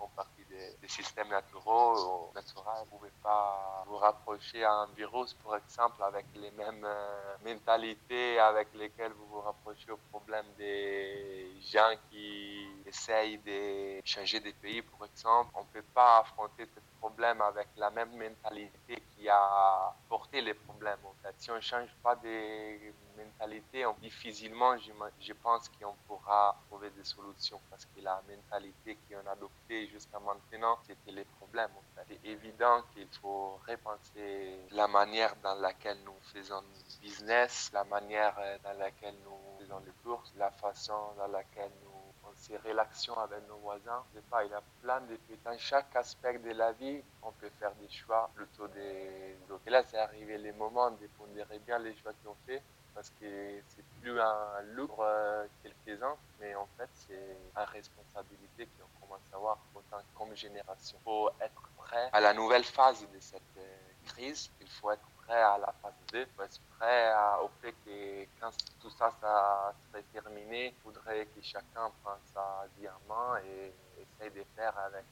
font 0.00 0.08
partie 0.16 0.44
des, 0.48 0.88
systèmes 0.88 1.28
naturels. 1.28 2.34
naturels. 2.34 2.84
Vous 2.90 2.96
ne 2.96 2.98
pouvez 2.98 3.12
pas 3.22 3.84
vous 3.86 3.96
rapprocher 3.96 4.64
à 4.64 4.72
un 4.72 4.86
virus, 4.96 5.34
par 5.44 5.56
exemple, 5.56 6.02
avec 6.02 6.26
les 6.34 6.50
mêmes 6.52 6.84
euh, 6.84 7.36
mentalités 7.44 8.40
avec 8.40 8.68
lesquelles 8.74 9.12
vous 9.12 9.26
vous 9.26 9.40
rapprochez 9.40 9.90
au 9.92 10.00
problème 10.10 10.46
des 10.56 11.52
gens 11.72 11.94
qui 12.08 12.66
essayent 12.86 13.38
de 13.38 14.00
changer 14.04 14.40
des 14.40 14.54
pays, 14.54 14.82
par 14.82 15.06
exemple. 15.06 15.50
On 15.54 15.60
ne 15.60 15.72
peut 15.74 15.88
pas 15.94 16.20
affronter 16.20 16.64
ce 16.74 16.80
problème 16.98 17.40
avec 17.42 17.68
la 17.76 17.90
même 17.90 18.12
mentalité 18.16 19.02
qui 19.14 19.28
a 19.28 19.94
porté 20.08 20.40
les 20.40 20.54
problèmes. 20.54 20.98
Si 21.36 21.50
on 21.50 21.56
ne 21.56 21.60
change 21.60 21.90
pas 22.02 22.16
de 22.16 22.92
mentalité, 23.24 23.86
on, 23.86 23.94
difficilement, 23.94 24.76
je, 24.78 25.32
pense 25.34 25.68
qu'on 25.68 25.94
pourra 26.06 26.56
trouver 26.68 26.90
des 26.90 27.04
solutions 27.04 27.60
parce 27.70 27.84
que 27.84 28.00
la 28.00 28.22
mentalité 28.28 28.98
qu'on 29.08 29.26
a 29.28 29.32
adoptée 29.32 29.86
jusqu'à 29.88 30.18
maintenant, 30.18 30.78
c'était 30.86 31.12
les 31.12 31.24
problèmes. 31.24 31.70
En 31.76 31.82
fait. 31.94 32.18
C'est 32.22 32.28
évident 32.28 32.82
qu'il 32.92 33.08
faut 33.20 33.60
repenser 33.68 34.58
la 34.70 34.88
manière 34.88 35.34
dans 35.42 35.54
laquelle 35.54 35.98
nous 36.04 36.18
faisons 36.32 36.62
business, 37.00 37.70
la 37.72 37.84
manière 37.84 38.36
euh, 38.38 38.58
dans 38.62 38.78
laquelle 38.78 39.16
nous 39.24 39.60
faisons 39.60 39.78
les 39.80 39.92
bourses, 40.04 40.32
la 40.36 40.50
façon 40.50 41.14
dans 41.16 41.28
laquelle 41.28 41.72
nous 41.84 42.00
ces 42.40 42.56
relations 42.56 43.18
avec 43.18 43.46
nos 43.48 43.56
voisins. 43.56 44.02
Je 44.12 44.18
sais 44.18 44.26
pas, 44.30 44.44
il 44.44 44.50
y 44.50 44.54
a 44.54 44.62
plein 44.82 45.00
de 45.02 45.18
Dans 45.44 45.58
chaque 45.58 45.94
aspect 45.94 46.38
de 46.38 46.50
la 46.50 46.72
vie, 46.72 47.02
on 47.22 47.32
peut 47.32 47.50
faire 47.58 47.74
des 47.76 47.88
choix 47.88 48.30
plutôt 48.34 48.66
des. 48.68 49.36
Donc 49.48 49.60
là, 49.66 49.82
c'est 49.84 49.98
arrivé 49.98 50.38
les 50.38 50.52
moments 50.52 50.90
de 50.90 51.06
pondérer 51.18 51.58
bien 51.60 51.78
les 51.78 51.94
choix 51.96 52.12
qu'on 52.24 52.34
fait 52.46 52.62
parce 53.00 53.12
que 53.18 53.62
c'est 53.68 53.84
plus 54.02 54.20
un 54.20 54.60
lourd 54.74 54.98
euh, 55.00 55.46
quelques-uns, 55.62 56.16
mais 56.38 56.54
en 56.54 56.68
fait, 56.76 56.90
c'est 56.92 57.14
une 57.14 57.62
responsabilité 57.62 58.68
qu'on 58.76 59.00
commence 59.00 59.22
à 59.32 59.36
avoir 59.36 59.56
autant 59.74 60.02
comme 60.14 60.36
génération. 60.36 60.98
Il 61.00 61.04
faut 61.04 61.30
être 61.40 61.62
prêt 61.78 62.10
à 62.12 62.20
la 62.20 62.34
nouvelle 62.34 62.62
phase 62.62 63.00
de 63.00 63.18
cette 63.18 63.40
euh, 63.56 63.76
crise. 64.04 64.50
Il 64.60 64.68
faut 64.68 64.90
être 64.90 65.08
prêt 65.24 65.40
à 65.40 65.56
la 65.56 65.72
phase 65.80 65.94
2, 66.12 66.20
il 66.20 66.26
faut 66.36 66.42
être 66.42 66.60
prêt 66.78 67.06
à, 67.06 67.42
au 67.42 67.48
fait 67.62 67.72
que 67.86 68.26
quand 68.38 68.50
tout 68.82 68.90
ça, 68.90 69.10
ça 69.18 69.72
serait 69.88 70.04
terminé, 70.12 70.66
il 70.66 70.82
faudrait 70.82 71.24
que 71.24 71.40
chacun 71.40 71.90
prenne 72.04 72.20
sa 72.34 72.66
vie 72.76 72.86
en 72.86 73.00
main 73.08 73.40
et 73.46 73.72
essaye 74.02 74.30
de 74.30 74.44
faire 74.54 74.76
avec 74.76 75.06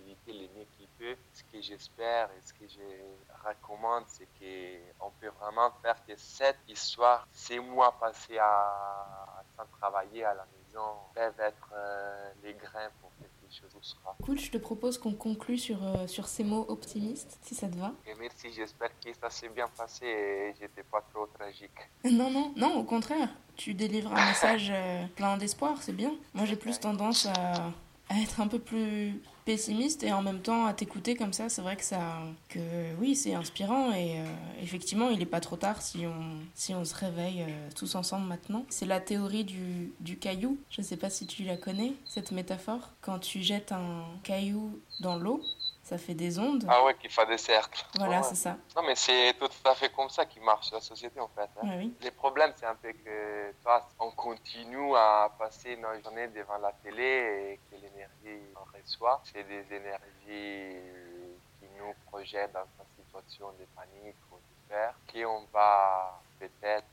possibilités 0.00 0.32
les 0.32 0.58
mieux 0.58 0.66
qu'il 0.76 0.86
peut. 0.98 1.16
Ce 1.32 1.42
que 1.44 1.60
j'espère 1.60 2.30
et 2.30 2.40
ce 2.44 2.52
que 2.52 2.68
je 2.68 3.48
recommande, 3.48 4.04
c'est 4.08 4.26
qu'on 4.38 5.10
peut 5.20 5.30
vraiment 5.40 5.70
faire 5.82 5.96
que 6.06 6.12
cette 6.16 6.58
histoire, 6.68 7.26
ces 7.32 7.58
mois 7.58 7.92
passés 7.98 8.38
à, 8.38 9.42
sans 9.56 9.66
travailler 9.78 10.24
à 10.24 10.34
la 10.34 10.46
maison, 10.46 10.86
peuvent 11.14 11.40
être 11.40 11.70
euh, 11.74 12.32
les 12.42 12.54
grains 12.54 12.90
pour 13.00 13.10
quelque 13.18 13.30
chose 13.52 13.74
où 13.74 13.82
sera. 13.82 14.16
Écoute, 14.20 14.38
je 14.38 14.50
te 14.50 14.58
propose 14.58 14.98
qu'on 14.98 15.14
conclue 15.14 15.58
sur, 15.58 15.82
euh, 15.84 16.06
sur 16.06 16.28
ces 16.28 16.44
mots 16.44 16.66
optimistes, 16.68 17.38
si 17.42 17.54
ça 17.54 17.68
te 17.68 17.76
va. 17.76 17.92
Et 18.06 18.14
merci, 18.14 18.52
j'espère 18.52 18.90
que 19.00 19.12
ça 19.12 19.30
s'est 19.30 19.48
bien 19.48 19.68
passé 19.68 20.06
et 20.06 20.54
j'étais 20.60 20.84
pas 20.84 21.02
trop 21.12 21.26
tragique. 21.26 21.70
Non, 22.10 22.30
non, 22.30 22.52
non, 22.56 22.76
au 22.76 22.84
contraire. 22.84 23.28
Tu 23.56 23.74
délivres 23.74 24.12
un 24.12 24.26
message 24.26 24.70
euh, 24.70 25.06
plein 25.16 25.36
d'espoir, 25.36 25.82
c'est 25.82 25.92
bien. 25.92 26.12
Moi, 26.34 26.44
j'ai 26.44 26.56
plus 26.56 26.80
tendance 26.80 27.26
à, 27.26 27.72
à 28.08 28.20
être 28.20 28.40
un 28.40 28.48
peu 28.48 28.58
plus 28.58 29.20
pessimiste 29.44 30.02
et 30.02 30.12
en 30.12 30.22
même 30.22 30.40
temps 30.40 30.66
à 30.66 30.74
t'écouter 30.74 31.16
comme 31.16 31.32
ça, 31.32 31.48
c'est 31.48 31.62
vrai 31.62 31.76
que 31.76 31.84
ça, 31.84 32.22
que 32.48 32.58
oui, 33.00 33.14
c'est 33.14 33.34
inspirant 33.34 33.92
et 33.92 34.20
euh, 34.20 34.24
effectivement, 34.62 35.10
il 35.10 35.18
n'est 35.18 35.26
pas 35.26 35.40
trop 35.40 35.56
tard 35.56 35.82
si 35.82 36.04
on, 36.06 36.84
se 36.84 36.94
réveille 36.94 37.42
euh, 37.42 37.68
tous 37.74 37.94
ensemble 37.94 38.26
maintenant. 38.26 38.64
C'est 38.68 38.86
la 38.86 39.00
théorie 39.00 39.44
du, 39.44 39.92
du 40.00 40.18
caillou. 40.18 40.58
Je 40.70 40.80
ne 40.80 40.86
sais 40.86 40.96
pas 40.96 41.10
si 41.10 41.26
tu 41.26 41.44
la 41.44 41.56
connais, 41.56 41.92
cette 42.06 42.32
métaphore. 42.32 42.90
Quand 43.00 43.18
tu 43.18 43.42
jettes 43.42 43.72
un 43.72 44.04
caillou 44.22 44.80
dans 45.00 45.16
l'eau, 45.16 45.42
ça 45.90 45.98
fait 45.98 46.14
des 46.14 46.38
ondes. 46.38 46.64
Ah 46.68 46.84
ouais, 46.84 46.94
qu'il 46.94 47.10
fait 47.10 47.26
des 47.26 47.36
cercles. 47.36 47.84
Voilà, 47.96 48.18
Ouais. 48.18 48.22
c'est 48.22 48.36
ça. 48.36 48.56
Non, 48.76 48.82
mais 48.86 48.94
c'est 48.94 49.34
tout 49.40 49.48
à 49.64 49.74
fait 49.74 49.90
comme 49.92 50.08
ça 50.08 50.24
qui 50.24 50.38
marche 50.38 50.70
la 50.70 50.80
société 50.80 51.18
en 51.18 51.26
fait. 51.28 51.50
hein. 51.60 51.66
Ouais, 51.68 51.76
oui. 51.78 51.94
Les 52.00 52.12
problèmes, 52.12 52.52
c'est 52.56 52.66
un 52.66 52.76
peu 52.76 52.92
que 52.92 53.52
toi, 53.62 53.88
on 53.98 54.12
continue 54.12 54.94
à 54.96 55.32
passer 55.36 55.76
nos 55.76 55.92
journées 56.00 56.28
devant 56.28 56.58
la 56.58 56.70
télé 56.84 57.02
et 57.02 57.60
que 57.68 57.74
l'énergie 57.82 58.40
qu'on 58.54 58.78
reçoit, 58.78 59.20
c'est 59.24 59.42
des 59.42 59.66
énergies 59.74 60.78
qui 61.58 61.66
nous 61.78 61.92
projettent 62.08 62.52
dans 62.52 62.66
une 62.78 63.04
situation 63.04 63.50
de 63.58 63.64
panique 63.74 64.16
ou 64.30 64.36
de 64.36 64.68
peur, 64.68 64.94
qu'on 65.12 65.44
va 65.52 66.20
peut-être 66.38 66.86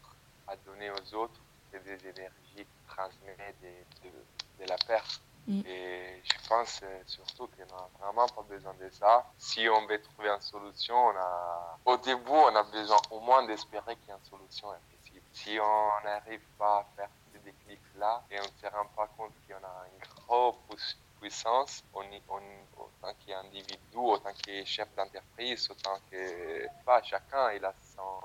à 0.47 0.55
donner 0.65 0.89
aux 0.89 1.13
autres, 1.15 1.39
c'est 1.71 1.83
des 1.83 2.07
énergies 2.09 2.33
qui 2.55 2.65
transmettent 2.87 3.61
de, 3.61 4.07
de, 4.09 4.63
de 4.63 4.69
la 4.69 4.77
perte. 4.87 5.21
Mm. 5.47 5.61
Et 5.65 6.21
je 6.23 6.47
pense 6.49 6.81
euh, 6.83 7.03
surtout 7.05 7.47
qu'on 7.47 7.65
n'a 7.65 7.89
vraiment 7.99 8.27
pas 8.27 8.43
besoin 8.43 8.73
de 8.75 8.89
ça. 8.89 9.25
Si 9.37 9.67
on 9.69 9.85
veut 9.87 10.01
trouver 10.01 10.29
une 10.29 10.41
solution, 10.41 10.95
on 10.95 11.15
a... 11.17 11.79
au 11.85 11.97
début, 11.97 12.29
on 12.31 12.55
a 12.55 12.63
besoin 12.63 12.97
au 13.11 13.19
moins 13.21 13.43
d'espérer 13.45 13.95
qu'il 13.97 14.09
y 14.09 14.11
a 14.11 14.15
une 14.15 14.23
solution 14.25 14.73
est 14.73 14.97
possible. 14.97 15.25
Si 15.31 15.57
on 15.59 16.03
n'arrive 16.03 16.45
pas 16.57 16.79
à 16.79 16.83
faire 16.95 17.09
ce 17.33 17.37
déclic-là 17.39 18.25
et 18.29 18.39
on 18.39 18.43
ne 18.43 18.47
se 18.49 18.65
rend 18.75 18.85
pas 18.95 19.07
compte 19.17 19.33
qu'on 19.47 19.55
a 19.55 19.87
une 19.93 19.99
grosse 19.99 20.55
pui- 20.69 20.97
puissance, 21.21 21.83
on, 21.93 22.03
y- 22.03 22.23
on- 22.29 22.67
autant 22.77 23.13
qu'individu, 23.25 23.97
autant 23.97 24.33
que 24.45 24.65
chef 24.65 24.93
d'entreprise, 24.95 25.69
autant 25.71 25.97
que 26.11 26.67
pas 26.85 27.01
chacun, 27.03 27.51
il 27.53 27.63
a 27.65 27.73
son 27.95 28.19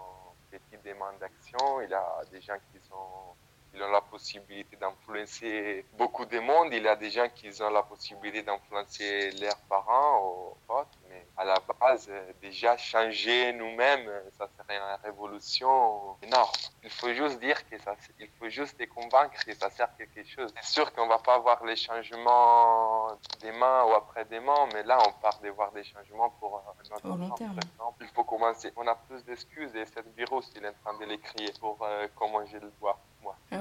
petit 0.50 0.78
demande 0.84 1.18
d'action, 1.18 1.80
il 1.80 1.92
a 1.94 2.22
des 2.30 2.40
gens 2.40 2.58
qui 2.70 2.80
sont 2.80 3.36
ils 3.74 3.82
ont 3.82 3.90
la 3.90 4.00
possibilité 4.00 4.76
d'influencer 4.76 5.86
beaucoup 5.96 6.24
de 6.26 6.38
monde. 6.38 6.68
Il 6.72 6.82
y 6.82 6.88
a 6.88 6.96
des 6.96 7.10
gens 7.10 7.28
qui 7.34 7.50
ont 7.62 7.70
la 7.70 7.82
possibilité 7.82 8.42
d'influencer 8.42 9.30
leurs 9.40 9.56
parents 9.68 10.20
ou 10.24 10.56
potes. 10.66 10.88
Mais 11.08 11.26
à 11.36 11.44
la 11.44 11.56
base, 11.80 12.08
euh, 12.10 12.32
déjà 12.40 12.76
changer 12.76 13.52
nous-mêmes, 13.52 14.08
euh, 14.08 14.20
ça 14.38 14.48
serait 14.56 14.76
une 14.76 15.02
révolution 15.04 16.16
énorme. 16.22 16.50
Il 16.82 16.90
faut 16.90 17.12
juste 17.12 17.38
dire 17.40 17.68
que 17.68 17.78
ça, 17.78 17.94
il 18.18 18.28
faut 18.38 18.48
juste 18.48 18.78
les 18.78 18.86
convaincre 18.86 19.44
que 19.44 19.54
ça 19.54 19.70
sert 19.70 19.86
à 19.86 20.04
quelque 20.04 20.24
chose. 20.28 20.52
C'est 20.60 20.72
sûr 20.72 20.92
qu'on 20.92 21.06
va 21.06 21.18
pas 21.18 21.38
voir 21.38 21.64
les 21.64 21.76
changements 21.76 23.08
demain 23.42 23.84
ou 23.84 23.92
après-demain, 23.92 24.68
mais 24.72 24.82
là, 24.82 24.98
on 25.06 25.12
part 25.20 25.38
de 25.40 25.48
voir 25.50 25.72
des 25.72 25.84
changements 25.84 26.30
pour 26.40 26.56
euh, 26.56 26.72
notre 26.90 27.00
terme. 27.02 27.28
par 27.28 27.38
exemple. 27.38 28.02
Il 28.02 28.08
faut 28.08 28.24
commencer. 28.24 28.72
On 28.76 28.86
a 28.86 28.94
plus 28.94 29.24
d'excuses 29.24 29.74
et 29.74 29.86
cette 29.86 30.14
virus, 30.16 30.50
il 30.56 30.64
est 30.64 30.68
en 30.68 30.72
train 30.84 30.98
de 30.98 31.04
l'écrire 31.04 31.50
pour 31.60 31.78
euh, 31.82 32.06
comment 32.16 32.44
je 32.46 32.58
le 32.58 32.72
vois, 32.80 32.98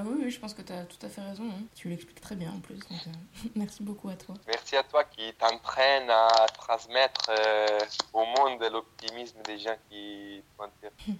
oui, 0.05 0.15
oui, 0.23 0.31
je 0.31 0.39
pense 0.39 0.53
que 0.53 0.61
tu 0.61 0.71
as 0.73 0.83
tout 0.85 1.03
à 1.05 1.09
fait 1.09 1.21
raison. 1.21 1.43
hein. 1.49 1.61
Tu 1.75 1.89
l'expliques 1.89 2.21
très 2.21 2.35
bien 2.35 2.51
en 2.51 2.59
plus. 2.59 2.75
donc, 2.77 2.99
euh, 3.07 3.49
merci 3.55 3.83
beaucoup 3.83 4.09
à 4.09 4.15
toi. 4.15 4.35
Merci 4.47 4.75
à 4.75 4.83
toi 4.83 5.03
qui 5.03 5.33
t'entraîne 5.33 6.09
à 6.09 6.45
transmettre 6.57 7.29
euh, 7.29 7.79
au 8.13 8.25
monde 8.25 8.61
l'optimisme 8.71 9.41
des 9.45 9.59
gens 9.59 9.75
qui 9.89 10.41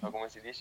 ah, 0.04 0.08
comment 0.12 0.26
c'est 0.30 0.42
dit, 0.42 0.54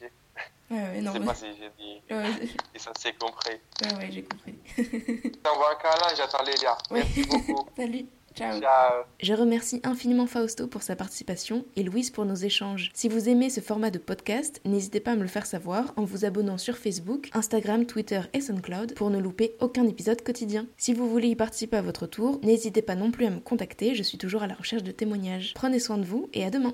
Je 0.71 1.01
non, 1.01 1.13
sais 1.13 1.21
pas 1.21 1.35
si 1.35 1.47
j'ai 1.59 1.71
dit 1.79 2.01
ouais, 2.11 2.49
et 2.75 2.79
ça 2.79 2.93
s'est 2.99 3.13
compris. 3.15 3.59
ouais, 3.83 3.95
ouais, 3.97 4.11
j'ai 4.11 4.23
compris. 4.25 4.55
Je 4.77 5.29
t'envoie 5.43 5.73
un 5.73 5.75
câlin, 5.77 6.15
j'attends 6.17 6.43
Lélia. 6.43 6.77
Ouais. 6.91 7.03
Merci 7.05 7.25
beaucoup. 7.25 7.69
Salut, 7.77 8.07
ciao. 8.41 8.61
Ciao. 8.61 9.05
Je 9.21 9.35
remercie 9.35 9.81
infiniment 9.85 10.27
Fausto 10.27 10.67
pour 10.67 10.83
sa 10.83 10.97
participation 10.97 11.65
et 11.77 11.83
Louise 11.83 12.11
pour 12.11 12.25
nos 12.25 12.35
échanges. 12.35 12.91
Si 12.95 13.09
vous 13.09 13.29
aimez 13.29 13.51
ce 13.51 13.61
format 13.61 13.91
de 13.91 13.99
podcast, 13.99 14.61
n'hésitez 14.65 15.01
pas 15.01 15.13
à 15.13 15.17
me 15.17 15.23
le 15.23 15.29
faire 15.29 15.47
savoir 15.47 15.93
en 15.97 16.05
vous 16.05 16.25
abonnant 16.25 16.57
sur 16.57 16.79
Facebook, 16.79 17.29
Instagram, 17.35 17.85
Twitter 17.85 18.23
et 18.33 18.41
SoundCloud 18.41 18.95
pour 18.95 19.11
ne 19.11 19.19
louper 19.19 19.57
aucun 19.61 19.87
épisode 19.87 20.23
quotidien. 20.23 20.67
Si 20.79 20.95
vous 20.95 21.09
voulez 21.09 21.29
y 21.29 21.37
participer 21.37 21.77
à 21.77 21.83
votre 21.83 22.07
tour, 22.07 22.41
n'hésitez 22.43 22.83
pas 22.83 22.95
non 22.95 23.11
plus 23.11 23.27
à 23.27 23.31
me 23.31 23.41
contacter, 23.41 23.95
je 23.95 24.03
suis 24.03 24.19
toujours 24.19 24.43
à 24.43 24.47
la 24.47 24.55
recherche 24.55 24.83
de 24.83 24.93
témoignages. 24.93 25.53
Prenez 25.55 25.79
soin 25.79 25.99
de 25.99 26.05
vous 26.05 26.29
et 26.33 26.45
à 26.45 26.51
demain. 26.51 26.69